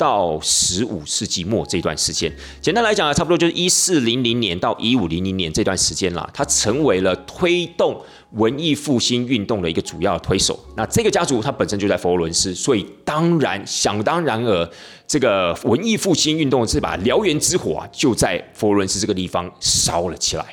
[0.00, 2.32] 到十五世纪末这段时间，
[2.62, 10.58] 简单来讲啊，差不多就是一四零零年到一五零零年这段时间啦，他成为了推动文艺复兴运动的一个主要推手。
[10.74, 14.66] 那这个家族他本身就在佛罗伦斯，所以当然想当然尔，
[15.06, 20.46] 这个文艺复兴运动这把燎原之火啊，就在佛罗伦斯这个地方烧了起来。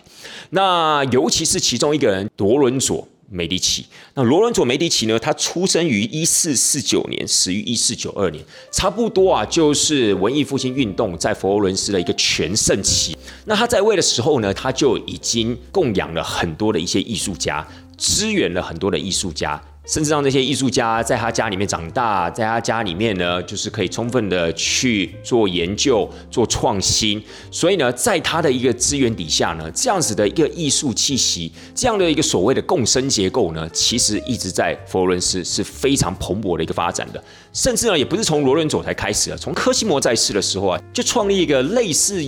[0.50, 3.08] 那尤其是其中一个人多伦佐。
[3.30, 5.20] 梅迪奇，那罗伦佐梅迪奇呢？
[5.20, 13.18] 他出生于一四四九年，死于一四九二年，差不多啊，就是文艺复兴运动在佛罗伦斯的一个全盛期。
[13.46, 17.68] 那他在位的时候呢，他就已经供养了很多的一些艺术家，
[17.98, 19.62] 支援了很多的艺术家。
[19.88, 27.24] 甚至让这些艺术家在他家里面长大，在他家里面呢，就是可以充分的去做研究、做创新。
[27.50, 37.24] 所以呢，在他的一个资源底下呢，这样子的一个艺术气息，这样的一个所谓的共生结构呢，其实一直在佛罗伦斯是非常蓬勃的一个发展的。
[37.54, 42.22] 甚至呢，也不是从罗伦佐才开始的，从科西摩在世的时候啊，就创立一个类似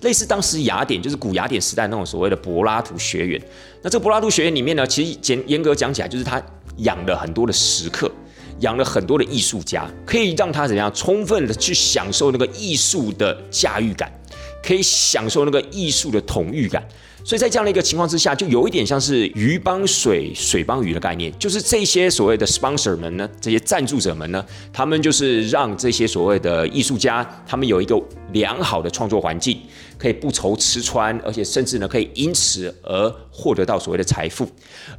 [0.00, 3.40] 类似当时雅典，就是古雅典时代那种所谓的柏拉图学院。
[3.82, 6.42] 那这个柏拉图学院里面呢，其实简严格讲起来，就是他。
[6.78, 8.10] 养了很多的食客，
[8.60, 14.12] 养了很多的艺术家，可以让他怎样充分的去享受那个艺术的驾驭感，
[14.62, 16.86] 可以享受那个艺术的统御感。
[17.24, 27.98] 所以在这样的一个情况之下，就有一点像是鱼帮水，水帮鱼的概念，就是这些所谓的 sponsor 们呢，这些赞助者们呢，他们就是让这些所谓的艺术家，他们有一个
[28.32, 29.58] 良好的创作环境，
[29.96, 34.46] 可以不愁吃穿，而且甚至呢，可以因此而获得到所谓的财富。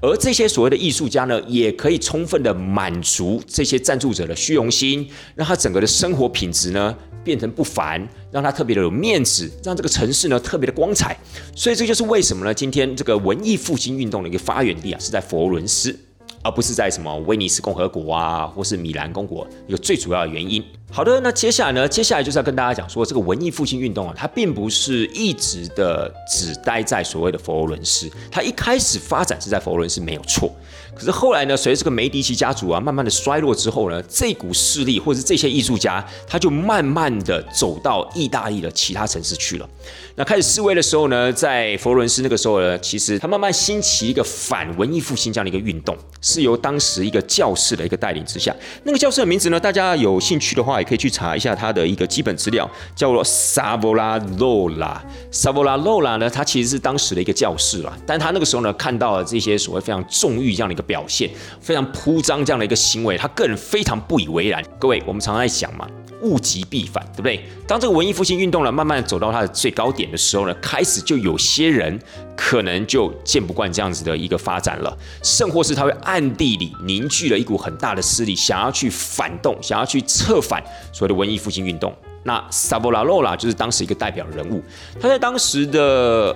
[0.01, 6.95] 而这些所谓的艺术家呢，也可以充分的满足这些赞助者的虚荣心，让他整个的生活品质呢。
[7.25, 11.17] 变成不凡，让他特别的有面子，让这个城市呢特别的光彩。
[11.55, 12.53] 所以这就是为为什么呢？
[12.53, 15.93] 今天这个文艺复兴运动的一个发源地啊，是在佛罗伦斯，
[16.41, 19.45] 而不是在什么威尼斯共和国啊，或是米兰公国。
[19.67, 20.63] 一个最主要的原因。
[20.89, 21.85] 好的，那接下来呢？
[21.85, 30.49] 接下来就是要跟大家讲说，这个文艺复兴运动啊，它并不是一直的只待在所谓的佛罗伦斯，它一开始发展是在佛罗伦斯没有错。
[30.95, 39.69] 可是后来呢，随着这个梅迪奇家族啊慢慢的衰落之后呢，这股势力或者是这些艺术家，他就慢慢的走到意大利的其他城市去了。
[40.15, 48.55] 那开始示威的时候呢，在佛罗伦斯那个时候呢，其实他慢慢兴起一个反文艺复兴这样的一个运动，是由当时一个教士的一个带领之下。
[48.83, 55.03] 那个教士的名字呢，大家有兴趣的话，也可以去查一下他的一个基本资料，叫做萨博拉洛拉。
[55.29, 60.84] 萨博拉洛拉呢，他其实是当时的一个教士啦，但他那个时候呢，看到了这些所谓非常纵欲这样的一个。
[60.85, 61.29] 表现
[61.59, 64.63] 非常铺张这样的一个行为，他个人非常不以为然。
[64.79, 65.87] 各位，我们常常在想嘛，
[66.21, 67.43] 物极必反，对不对？
[67.67, 71.99] 当这个文艺复兴运动呢，慢慢走到它的最高点的时候呢，开始就有些人
[72.35, 81.93] 可能就见不惯这样子的一个发展了，甚或是他会暗地里凝聚了一股很大的势力，想要去反动，想要去策反所谓的文艺复兴运动。
[82.23, 84.59] 那萨博拉洛拉就是当时一个代表人物，
[84.99, 85.79] 他在当时的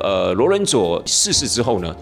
[0.04, 1.96] 呃罗伦佐逝世之后呢。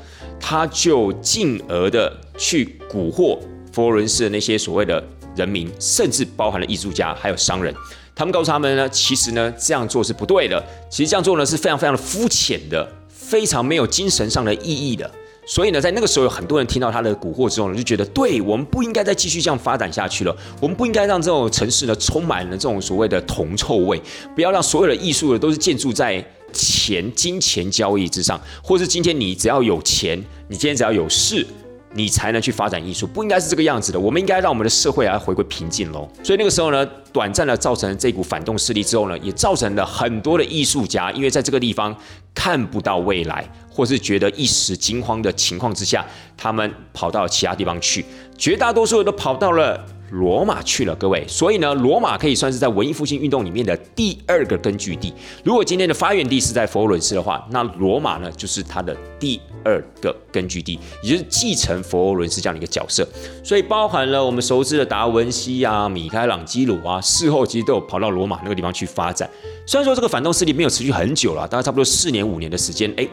[0.49, 3.37] 他就进而的去蛊惑
[3.73, 5.03] 佛罗伦斯的那些所谓的
[5.35, 7.75] 人民，甚至包含了艺术家还有商人。
[8.15, 15.11] 他们告诉他们呢，其实呢这样做是不对的，其实这样做呢是非常非常的肤浅的，非常没有精神上的意义的。
[15.45, 24.01] 所以呢，在那个时候有很多人听到他的蛊惑之后呢，就觉得，对我们不应该再继续这样发展下去了，我们不应该让这种城市呢充满了这种所谓的铜臭味，
[24.33, 26.25] 不要让所有的艺术呢都是建筑在。
[26.53, 30.17] 钱、金钱交易之上，或是今天你只要有钱，
[30.47, 31.45] 你今天只要有势，
[31.93, 33.99] 你才能去发展艺术，不应该是这个样子的。
[33.99, 36.07] 我们应该让我们的社会来回归平静喽。
[36.23, 41.95] 所以那个时候呢，短暂的造成了这股反动势力之后呢，也造成了很多的艺术家，因为在这个地方
[42.33, 48.05] 看不到未来，或是觉得一时惊慌的情况之下，他们跑到其他地方去，
[48.37, 49.85] 绝大多数都跑到了。
[50.11, 55.13] 罗马去了，各位，所以呢，罗马可以算是在文艺复兴运动里面的第二个根据地。
[55.43, 63.07] 如果今天的发源地是在佛罗伦斯的话，那罗马呢就是它的第二个根据地，也就是继承佛罗伦斯这样的一个角色。
[63.43, 69.29] 所以包含了我们熟知的达文西啊、米开朗基罗啊，事后其实都有跑到罗马那个地方去发展。
[69.65, 73.07] 虽然说这个反动势力没有持续很久了，大概差不多四年五年的时间，哎。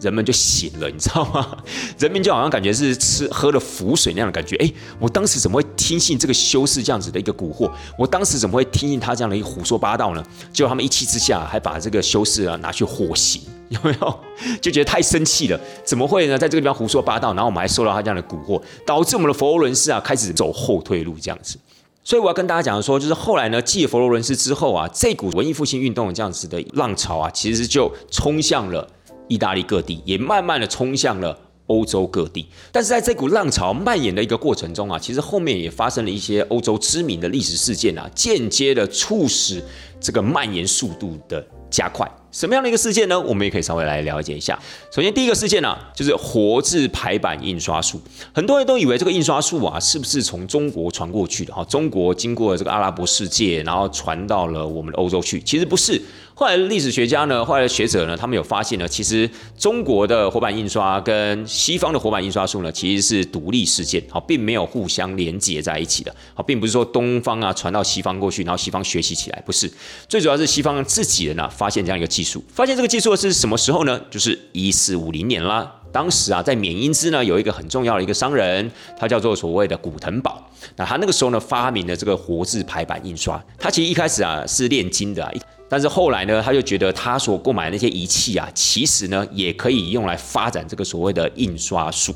[0.00, 1.58] 人们就醒了，你知道吗？
[1.98, 4.56] 人民就好像感觉是吃喝了符水那样的感觉。
[4.56, 7.70] 哎，我当时怎么会听信这个修士这样子的一个蛊惑？
[7.98, 10.24] 我当时怎么会听信他这样的一个胡说八道呢？
[10.52, 14.20] 结果他们一气之下还把这个修士啊拿去火刑， 有没有？
[14.60, 16.38] 就觉得太生气了，怎么会呢？
[16.38, 21.58] 在这个地方胡说八道，然后我们还受到他这样的蛊惑，导致我们的佛罗伦斯啊开始走后退路这样子。
[22.02, 28.88] 所以我要跟大家讲说，就是后来呢，继佛罗伦斯之后啊，这股文艺复兴运动这样子的浪潮啊，其实就冲向了。
[29.30, 39.62] 意大利各地也慢慢的冲向了欧洲各地，但是在这股浪潮蔓延的一个过程中啊，其实后面也发生了一些欧洲知名的历史事件啊，间接的促使
[40.00, 42.10] 这个蔓延速度的加快。
[42.32, 43.18] 什么样的一个事件呢？
[43.18, 44.58] 我们也可以稍微来了解一下。
[44.94, 48.00] 首先，第一个事件呢，就是活字排版印刷术。
[48.32, 51.52] 很多人都以为这个印刷术啊，是不是从中国传过去的？
[51.52, 55.40] 哈，中国经过这个阿拉伯世界，然后传到了我们的欧洲去。
[55.40, 56.00] 其实不是。
[56.34, 59.28] 后来历史学家呢，后来学者呢，他们有发现呢，其实
[59.58, 66.14] 中国的活版印刷跟西方的活版印刷术呢，其实是独立事件，好，并没有互相连接在一起的。
[66.32, 69.70] 好，并不是说东方啊传到西方过去，然后西方学习起来，不是。
[70.08, 72.06] 最主要是西方自己人呢，发现这样一个。
[72.20, 73.98] 技术发现这个技术是什么时候呢？
[74.10, 75.76] 就是一四五零年啦。
[75.90, 80.46] 当时啊，在缅因兹呢，有一个很重要的一个商人，他叫做所谓的古腾堡。
[80.76, 83.42] 那他那个时候呢，发明了这个活字排版印刷。
[83.58, 85.32] 他其实一开始啊是炼金的，
[85.66, 92.14] 但是后来呢，他就觉得他所购买的那些仪器啊，其实呢也可以用来发展这个所谓的印刷术。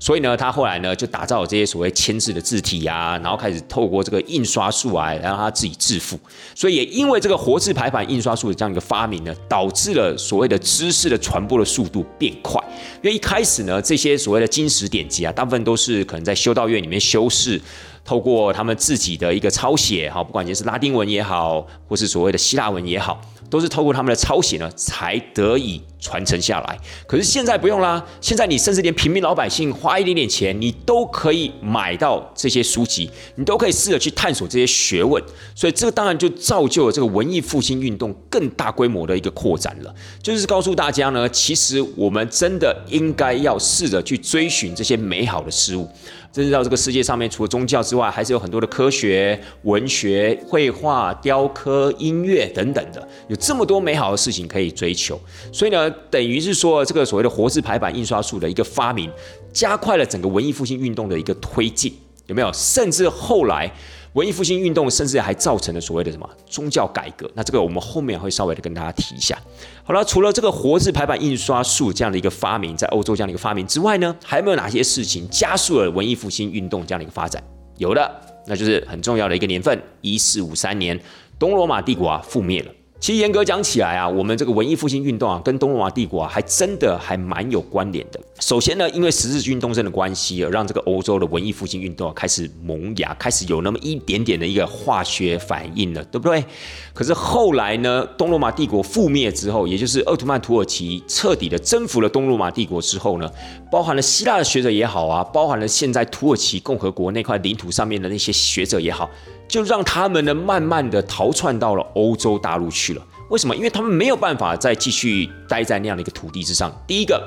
[0.00, 6.18] 所以呢，他后来呢就打造了这些所谓铅字的字体呀，然后开始透过这个印刷术啊，让他自己致富。
[6.54, 12.62] 所以也因为这个活字排版印刷术的这样一个发明呢，导致了所谓的知识的传播的速度变快。
[13.02, 17.60] 因为一开始呢，这些所谓的金石典籍啊，大部分都是可能在修道院里面修饰。
[18.08, 23.20] 透过他们自己的一个抄写，哈，不管你是拉丁文也好，或是所谓的希腊文也好。
[23.50, 26.78] 都是透过他们的抄写呢，才得以传承下来。
[27.06, 35.22] 可是现在不用啦，现在你甚至连平民老百姓花一点点钱，你都可以买到这些书籍，你都可以试着去探索这些学问。
[35.54, 39.94] 所以这个当然就造就了这个文艺复兴运动更大规模的一个扩展了。
[40.22, 45.88] 就是告诉大家呢，其实我们真的应该要试着去追寻这些美好的事物。
[46.30, 55.18] 真知道这个世界上面除了宗教之外，还是有很多的科学、文学、绘画、雕刻、音乐等等的，有这么多美好的事情可以追求。
[55.52, 59.10] 所以呢，等于是说这个所谓的活字排版印刷术的一个发明，
[59.52, 61.92] 加快了整个文艺复兴运动的一个推进，
[62.26, 62.50] 有没有？
[62.52, 63.72] 甚至后来。
[64.14, 67.30] 文艺复兴运动甚至还造成了所谓的什么宗教改革？
[67.34, 69.38] 那这个我们后面会稍微的跟大家提一下。
[69.84, 77.42] 好了，除了这个活字排版印刷术这样的一个发明，在欧洲这样的一个发明之外呢，还有没有哪些事情加速了文艺复兴运动这样的一个发展？
[77.76, 78.10] 有的，
[78.46, 80.98] 那就是很重要的一个年份，一四五三年，
[81.38, 82.72] 东罗马帝国啊覆灭了。
[83.00, 88.18] 其实严格讲起来啊，我们这个文艺复兴运动啊，跟东罗马帝国啊，还真的还蛮有关联的。
[88.40, 96.44] 首先呢，因为十字军东征的关系，而让这个欧洲的文艺复兴运动开始萌芽，开始有那么一点点的一个化学反应了，对不对？
[96.92, 103.30] 可是后来呢，东罗马帝国覆灭之后，也就是奥图曼土耳其彻底的征服了东罗马帝国之后呢，
[103.70, 109.08] 包含了希腊的学者也好啊，包含了现在土耳其共和国那块领土上面的那些学者也好。
[109.48, 113.02] 就让他们呢，慢慢的逃窜到了欧洲大陆去了。
[113.30, 113.56] 为什么？
[113.56, 116.70] 因为他们没有办法再继续待在那样的一个土地之上。
[116.86, 117.22] 第一个。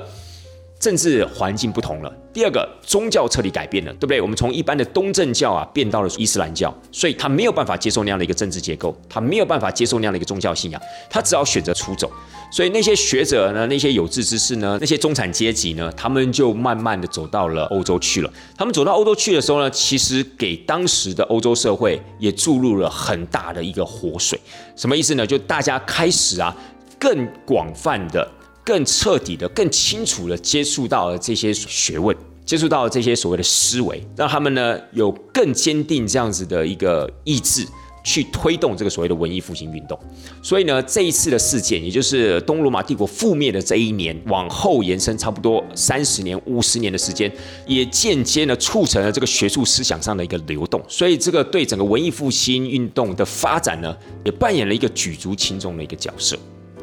[0.82, 2.12] 政治环境不同了。
[2.32, 4.20] 第二个，宗教彻底改变了，对不对？
[4.20, 12.10] 我们从一般的东正教啊，变到了伊斯兰教，所以他没有办法接受那样的一个政治结构，他没有办法接受那样的一个宗教信仰，他只好选择出走。
[12.50, 18.32] 所以那些学者呢，那些有志之士呢，那些中产阶级呢，他们就慢慢的走到了欧洲去了。
[18.56, 24.36] 他们走到欧洲去的时候呢，其实给当时的欧洲社会也注入了很大的一个活水。
[24.74, 25.24] 什么意思呢？
[25.24, 26.52] 就大家开始啊，
[26.98, 28.28] 更广泛的。
[28.64, 37.66] 更彻底的、更清楚的接触到了这些学问，接触到了这些所谓的思维，让他们呢有更坚定这样子的一个意志，
[38.04, 39.98] 去推动这个所谓的文艺复兴运动。
[40.42, 47.32] 所以呢，这一次的事件，也就是东罗马帝国覆灭的这一年，往后延伸差不多三十年、五十年的时间，
[47.66, 50.82] 也间接呢促成了这个学术思想上的一个流动。
[50.88, 56.36] 所以，这个对整个文艺复兴运动的发展呢，也扮演了一个举足轻重的一个角色，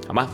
[0.08, 0.30] 好吗？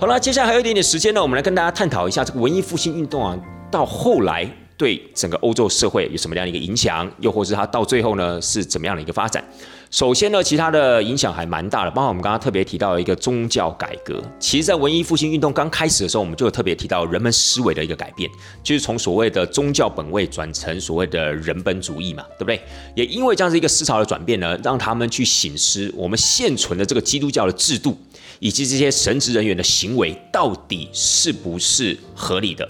[0.00, 3.38] 好了，接下来还有一点点时间呢，我们来跟大家探讨一下这个文艺复兴运动啊，
[3.70, 9.44] 到后来对整个欧洲社会有什么样的一个影响，又或是它到最后呢是怎么样的一个发展？
[9.90, 14.22] 首先呢，其他的影响还蛮大的，包括我们刚刚特别提到一个宗教改革。
[14.38, 18.30] 其实，在文艺复兴运动刚开始的时候，我们就有特别提到人们思维的一个改变，
[18.62, 22.58] 就是从所谓的宗教本位转成所谓的人本主义嘛，对不对？
[22.94, 27.98] 也因为这样子一个思潮的转变呢，让他们去醒思我们现存的这个基督教的制度。
[28.40, 32.68] 以及这些神职人员的行为到底是不是合理的？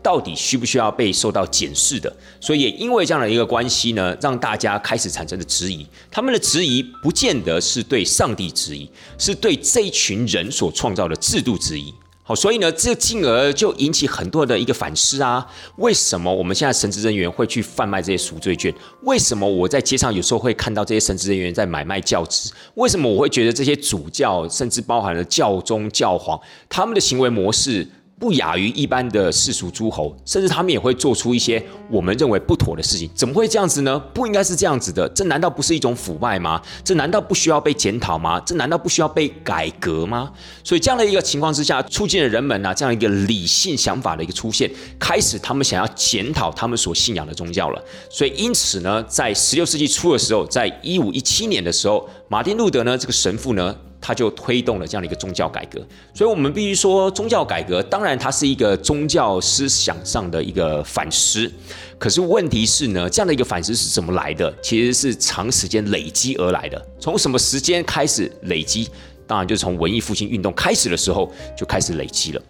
[0.00, 2.10] 到底需不需要被受到检视的？
[2.40, 5.84] 所以也因为这样的一个关系呢，让大家开始产生了质疑。
[6.10, 8.88] 他们的质疑不见得是对上帝质疑，
[9.18, 11.92] 是对这一群人所创造的制度质疑。
[12.28, 15.46] 好，所以呢，这进而就引起很多的一个反思啊。
[15.76, 18.70] 为什么我们现在神职人员会去贩卖这些赎罪券？
[19.04, 22.52] 为什么我在街上有时候会看到这些神职人员在买卖教职？
[22.74, 27.88] 为什么我会觉得这些主教，甚至包含了教宗、教皇，他们的行为模式？
[28.18, 33.08] 不亚于一般的世俗诸侯，甚至他们也会做出一些我们认为不妥的事情。
[33.14, 33.98] 怎么会这样子呢？
[34.12, 35.08] 不应该是这样子的。
[35.10, 36.60] 这难道不是一种腐败吗？
[36.82, 38.40] 这难道不需要被检讨吗？
[38.40, 40.32] 这难道不需要被改革吗？
[40.64, 47.80] 所以这样的一个情况之下，促进了人们啊这样一个理性想法的一个出现，开始他们想要检讨他们所信仰的宗教了。
[48.10, 53.76] 所以因此呢，在十六世纪初的时候，在一五一七年的时候，马丁路德呢这个神父呢。
[54.00, 55.84] 他就推动了这样的一个宗教改革，
[56.14, 61.50] 所以我们必须说，宗教改革当然它是一个宗教思想上的一个反思，
[61.98, 64.54] 可是问题是呢，这样的一个反思是怎么来的？
[64.62, 66.80] 其实是长时间累积而来的。
[67.00, 68.88] 从什么时间开始累积？
[69.26, 72.40] 当然就是从文艺复兴运动开始的时候就开始累积了。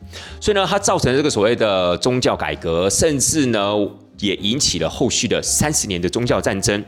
[0.40, 3.74] 所以呢，它造成这个所谓的宗教改革，甚至呢
[4.20, 6.84] 也引起了后续的三十年的宗教战争。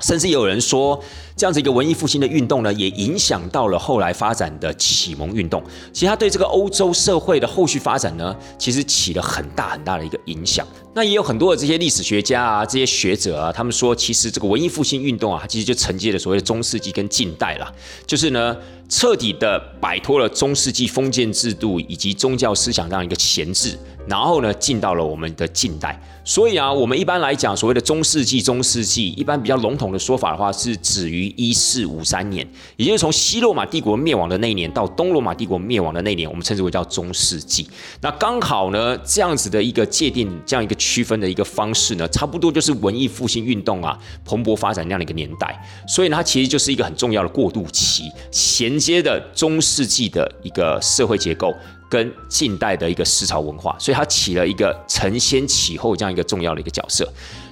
[0.00, 1.02] 甚至有人说，
[1.36, 5.62] 这样子一个文艺复兴的运动呢，也影响到了后来发展的启蒙运动。
[5.92, 10.66] 其实它对这个欧洲社会的后续发展呢，其实起了很大很大的一个影响。
[10.94, 17.72] 那也有很多的这些历史学家啊，这些学者啊，他们说，其实这个文艺复兴运动啊，其实就承接了所谓的中世纪跟近代了，
[18.06, 18.56] 就是呢，
[18.88, 23.78] 彻底的摆脱了中世纪封建制度以及宗教思想这样一个闲置。
[24.08, 26.00] 然后呢进到了我们的近代。
[26.24, 32.46] 所以啊，我们一般来讲，所谓的中世纪，中世纪一般比较笼统的说法的话，是止于一四五三年，
[32.76, 37.66] 也就是从西罗马帝国灭亡的那一年到东罗马帝国灭亡的那一年，我们称之为叫中世纪。
[38.02, 45.58] 那刚好呢，这样子的一个界定，这样一个区分的一个方式呢，差不多就是文艺复兴运动啊蓬勃发展那样的一个年代。
[45.88, 51.54] 所以呢，它其实就是一个很重要的过渡期，衔接的中世纪的一个社会结构。
[51.88, 57.10] 跟近代的一个思潮文化，所以它起了一个承先启后这样一个重要的一个角色。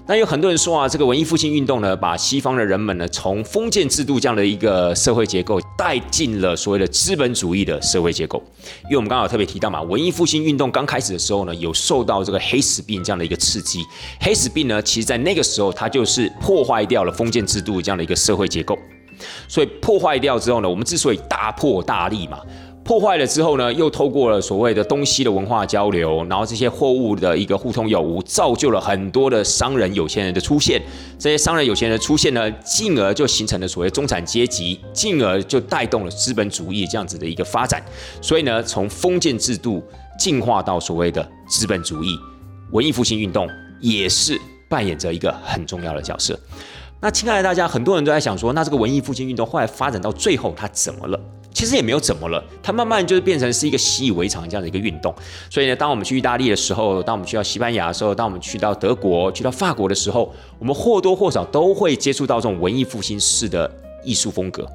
[0.08, 8.40] 那有很多人说啊，这个文艺复兴运动呢，把西方的人们呢，从封建制度这样的一个社会结构带进了所谓的资本主义的社会结构。
[8.84, 13.82] 因为我们刚好特别提到嘛，文艺复兴运动刚开始的时候呢，有受到这个黑死病这样的一个刺激。
[14.20, 18.78] 黑死病呢，其实在那个时候，它就是破坏掉了封建制度这样的一个社会结构。
[19.48, 22.38] 所以破坏掉之后呢，我们之所以大破大立嘛。
[22.86, 30.80] 破坏了之后呢，又透过了所谓的东西的文化交流，然后这些货物的一个互通有无，造就了很多的商人、有钱人的出现。
[31.18, 37.84] 这些商人、有钱人的出现呢，进而就形成了所谓中产阶级，进而就带动了资本主义这样子的一个发展。
[38.22, 39.82] 所以呢，从封建制度
[40.16, 42.16] 进化到所谓的资本主义，
[42.70, 43.48] 文艺复兴运动
[43.80, 46.38] 也是扮演着一个很重要的角色。
[46.98, 51.20] 那亲爱的大家，很多人都在想说，那这个文艺复兴运动后来发展到最后，它怎么了？
[51.52, 55.14] 其实也没有怎么了，它慢慢就是变成是一个习以为常这样的一个运动。
[55.50, 63.70] 所以呢，当我们去意大利的时候，当我们去到西班牙的时候，当我们去到德国、去到法国的时候，我们或多或少都会接触到这种文艺复兴式的
[64.02, 64.66] 艺术风格。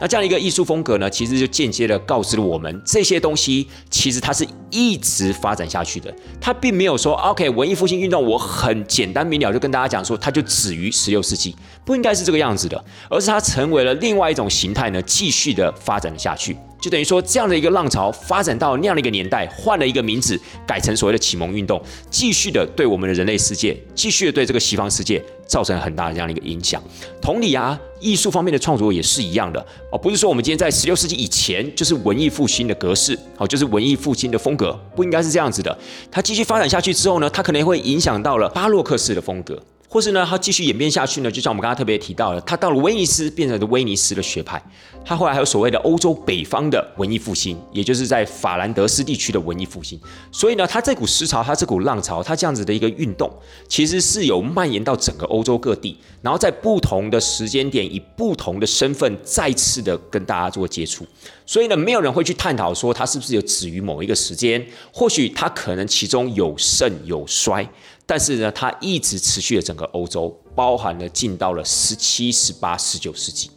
[0.00, 6.14] 那这样一个艺术风格呢，其实就间接的告知了我们，这些东西其实它是一直发展下去的。
[6.40, 11.54] 它并没有说，OK，文艺复兴运动，我很简单明了就跟大家讲说，它就止于十六世纪，
[11.84, 16.56] 不应该是这个样子的，而是它成为了另外一种形态呢，继续的发展了下去。
[16.84, 26.82] 就等于说，这样的一个浪潮发展到那样的一个年代，换了一个名字，改成所谓的启蒙运动，继续的对我们的人类世界，继续的对这个西方世界造成很大的这样的一个影响。
[27.22, 35.78] 同理啊，艺术方面的创作也是一样的哦，不是说我们今天在十六世纪以前就是文艺复兴的格式，哦，就是文艺复兴的风格，不应该是这样子的。
[36.10, 39.58] 它继续发展下去之后呢，它可能会影响到了巴洛克式的风格。
[39.94, 44.60] 或是呢，它继续演变下去呢，就像我们刚刚特别提到的，它到了威尼斯，变成了威尼斯的学派。
[45.04, 50.00] 它后来还有所谓的欧洲北方的文艺复兴，也就是在法兰德斯地区的文艺复兴。
[50.32, 53.32] 所以呢，它这股思潮，它这股浪潮，它这样子的一个运动，
[53.68, 61.06] 其实是有蔓延到整个欧洲各地，然后在不同的时间点，以不同的身份再次的跟大家做接触。
[61.46, 67.64] 所以呢，没有人会去探讨说它是不是有止于某一个时间，或许它可能其中有盛有衰。
[68.06, 73.50] 但是呢，它一直持续了整个欧洲，包含了进到了十七、十八、十九世纪。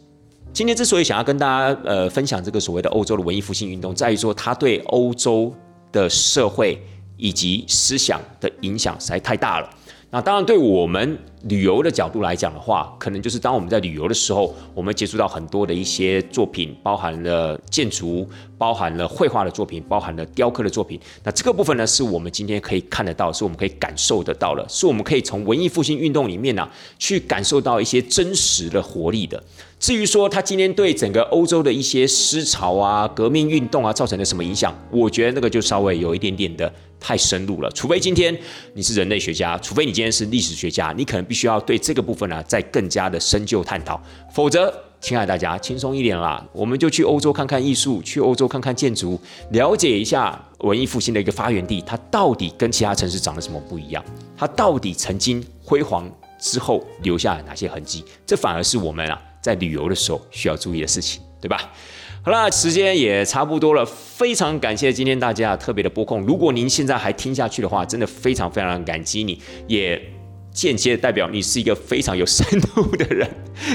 [0.52, 5.54] 今天之所以想要跟大家呃分享这个所谓的欧洲的文艺复兴运动，在于说它对欧洲
[5.92, 6.82] 的社会
[7.16, 9.70] 以及思想的影响实在太大了。
[10.10, 20.98] 那当然，对我们旅游的角度来讲的话，可能就是当我们在旅游的时候，我们接触到很多的一些作品，包含了建筑，包含了绘画的作品，包含了雕刻的作品。
[21.22, 26.66] 那这个部分呢，是我们今天可以看得到，是我们可以感受得到的，是我们可以从文艺复兴运动里面呢，
[26.98, 29.42] 去感受到一些真实的活力的。
[29.78, 36.72] 至于说他今天对整个欧洲的一些思潮啊、革命运动啊造成了什么影响，我觉得那个就稍微有一点点的。
[37.00, 38.36] 太深入了，除非今天
[38.74, 44.02] 你是人类学家，除非你今天是历史学家，你可能必须要对这个部分呢再更加的深究探讨。
[44.34, 49.16] 否则，亲爱大家，轻松一点啦，我们就去欧洲看看艺术，去欧洲看看建筑，
[49.52, 54.04] 了解一下文艺复兴的一个发源地，它到底跟其他城市长得什么不一样？
[54.36, 56.10] 它到底曾经辉煌
[56.40, 58.04] 之后留下了哪些痕迹？
[58.26, 61.72] 这反而是我们啊在旅游的时候需要注意的事情，对吧？
[62.22, 66.20] 好了，时间也差不多了，非常感谢今天大家特别的播控。
[66.22, 70.00] 如果您现在还听下去的话，真的非常非常感激你，也
[70.66, 73.28] 间接代表你是一个非常有深度的人，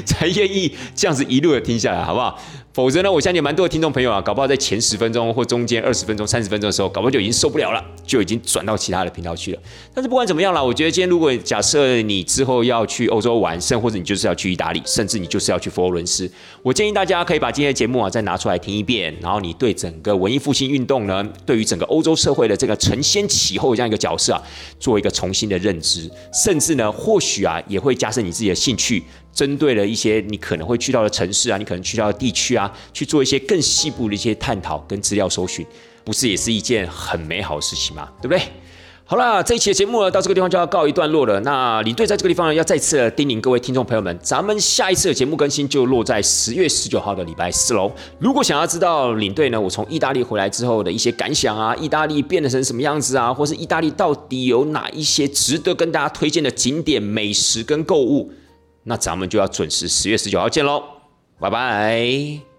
[0.05, 2.37] 才愿意这样子一路的听下来，好不好？
[2.73, 9.59] 否则呢，我相信蛮多的听众朋友啊，搞不好在前十分钟或中间二十分钟、三十分钟的时候，搞不好就已经受不了了，就已经转到其他的频道去了。
[9.93, 16.29] 但是不管怎么样啦，我觉得今天如果假设你之后要去欧洲玩，甚或者你就是要去意大利，甚至你就是要去佛罗伦斯，
[16.63, 24.41] 我建议大家可以把今天的节目啊再拿出来听一遍，然后你对整个文艺复兴运动呢，对于整个欧洲社会的这个承先启后这样一个角色啊，
[24.79, 29.03] 做一个重新的认知，甚至呢，或许啊也会加深你自己的兴趣。
[29.33, 35.65] 针对了一些你可能会去到的城市啊，你可能去到的地区啊，去做一些更细部的一些探讨跟资料搜寻，
[36.03, 38.07] 不是也是一件很美好的事情吗？
[38.21, 38.43] 对不对？
[39.05, 41.37] 好啦，这一期的节目呢，到这个地方就要告一段落了。
[41.41, 47.91] 那领队在这个地方呢，要再次叮咛各位听众朋友们，咱们下一次的节目更新就落在十月十九号的礼拜四喽。
[48.17, 58.31] 如果想要知道领队呢，我从意大利回来之后的一些感想啊，意大利变得成什么样子啊，或是意大利到底有哪一些值得跟大家推荐的景点、美食跟购物，
[58.83, 60.81] 那咱们就要准时十月十九号见喽，
[61.39, 62.52] 拜拜。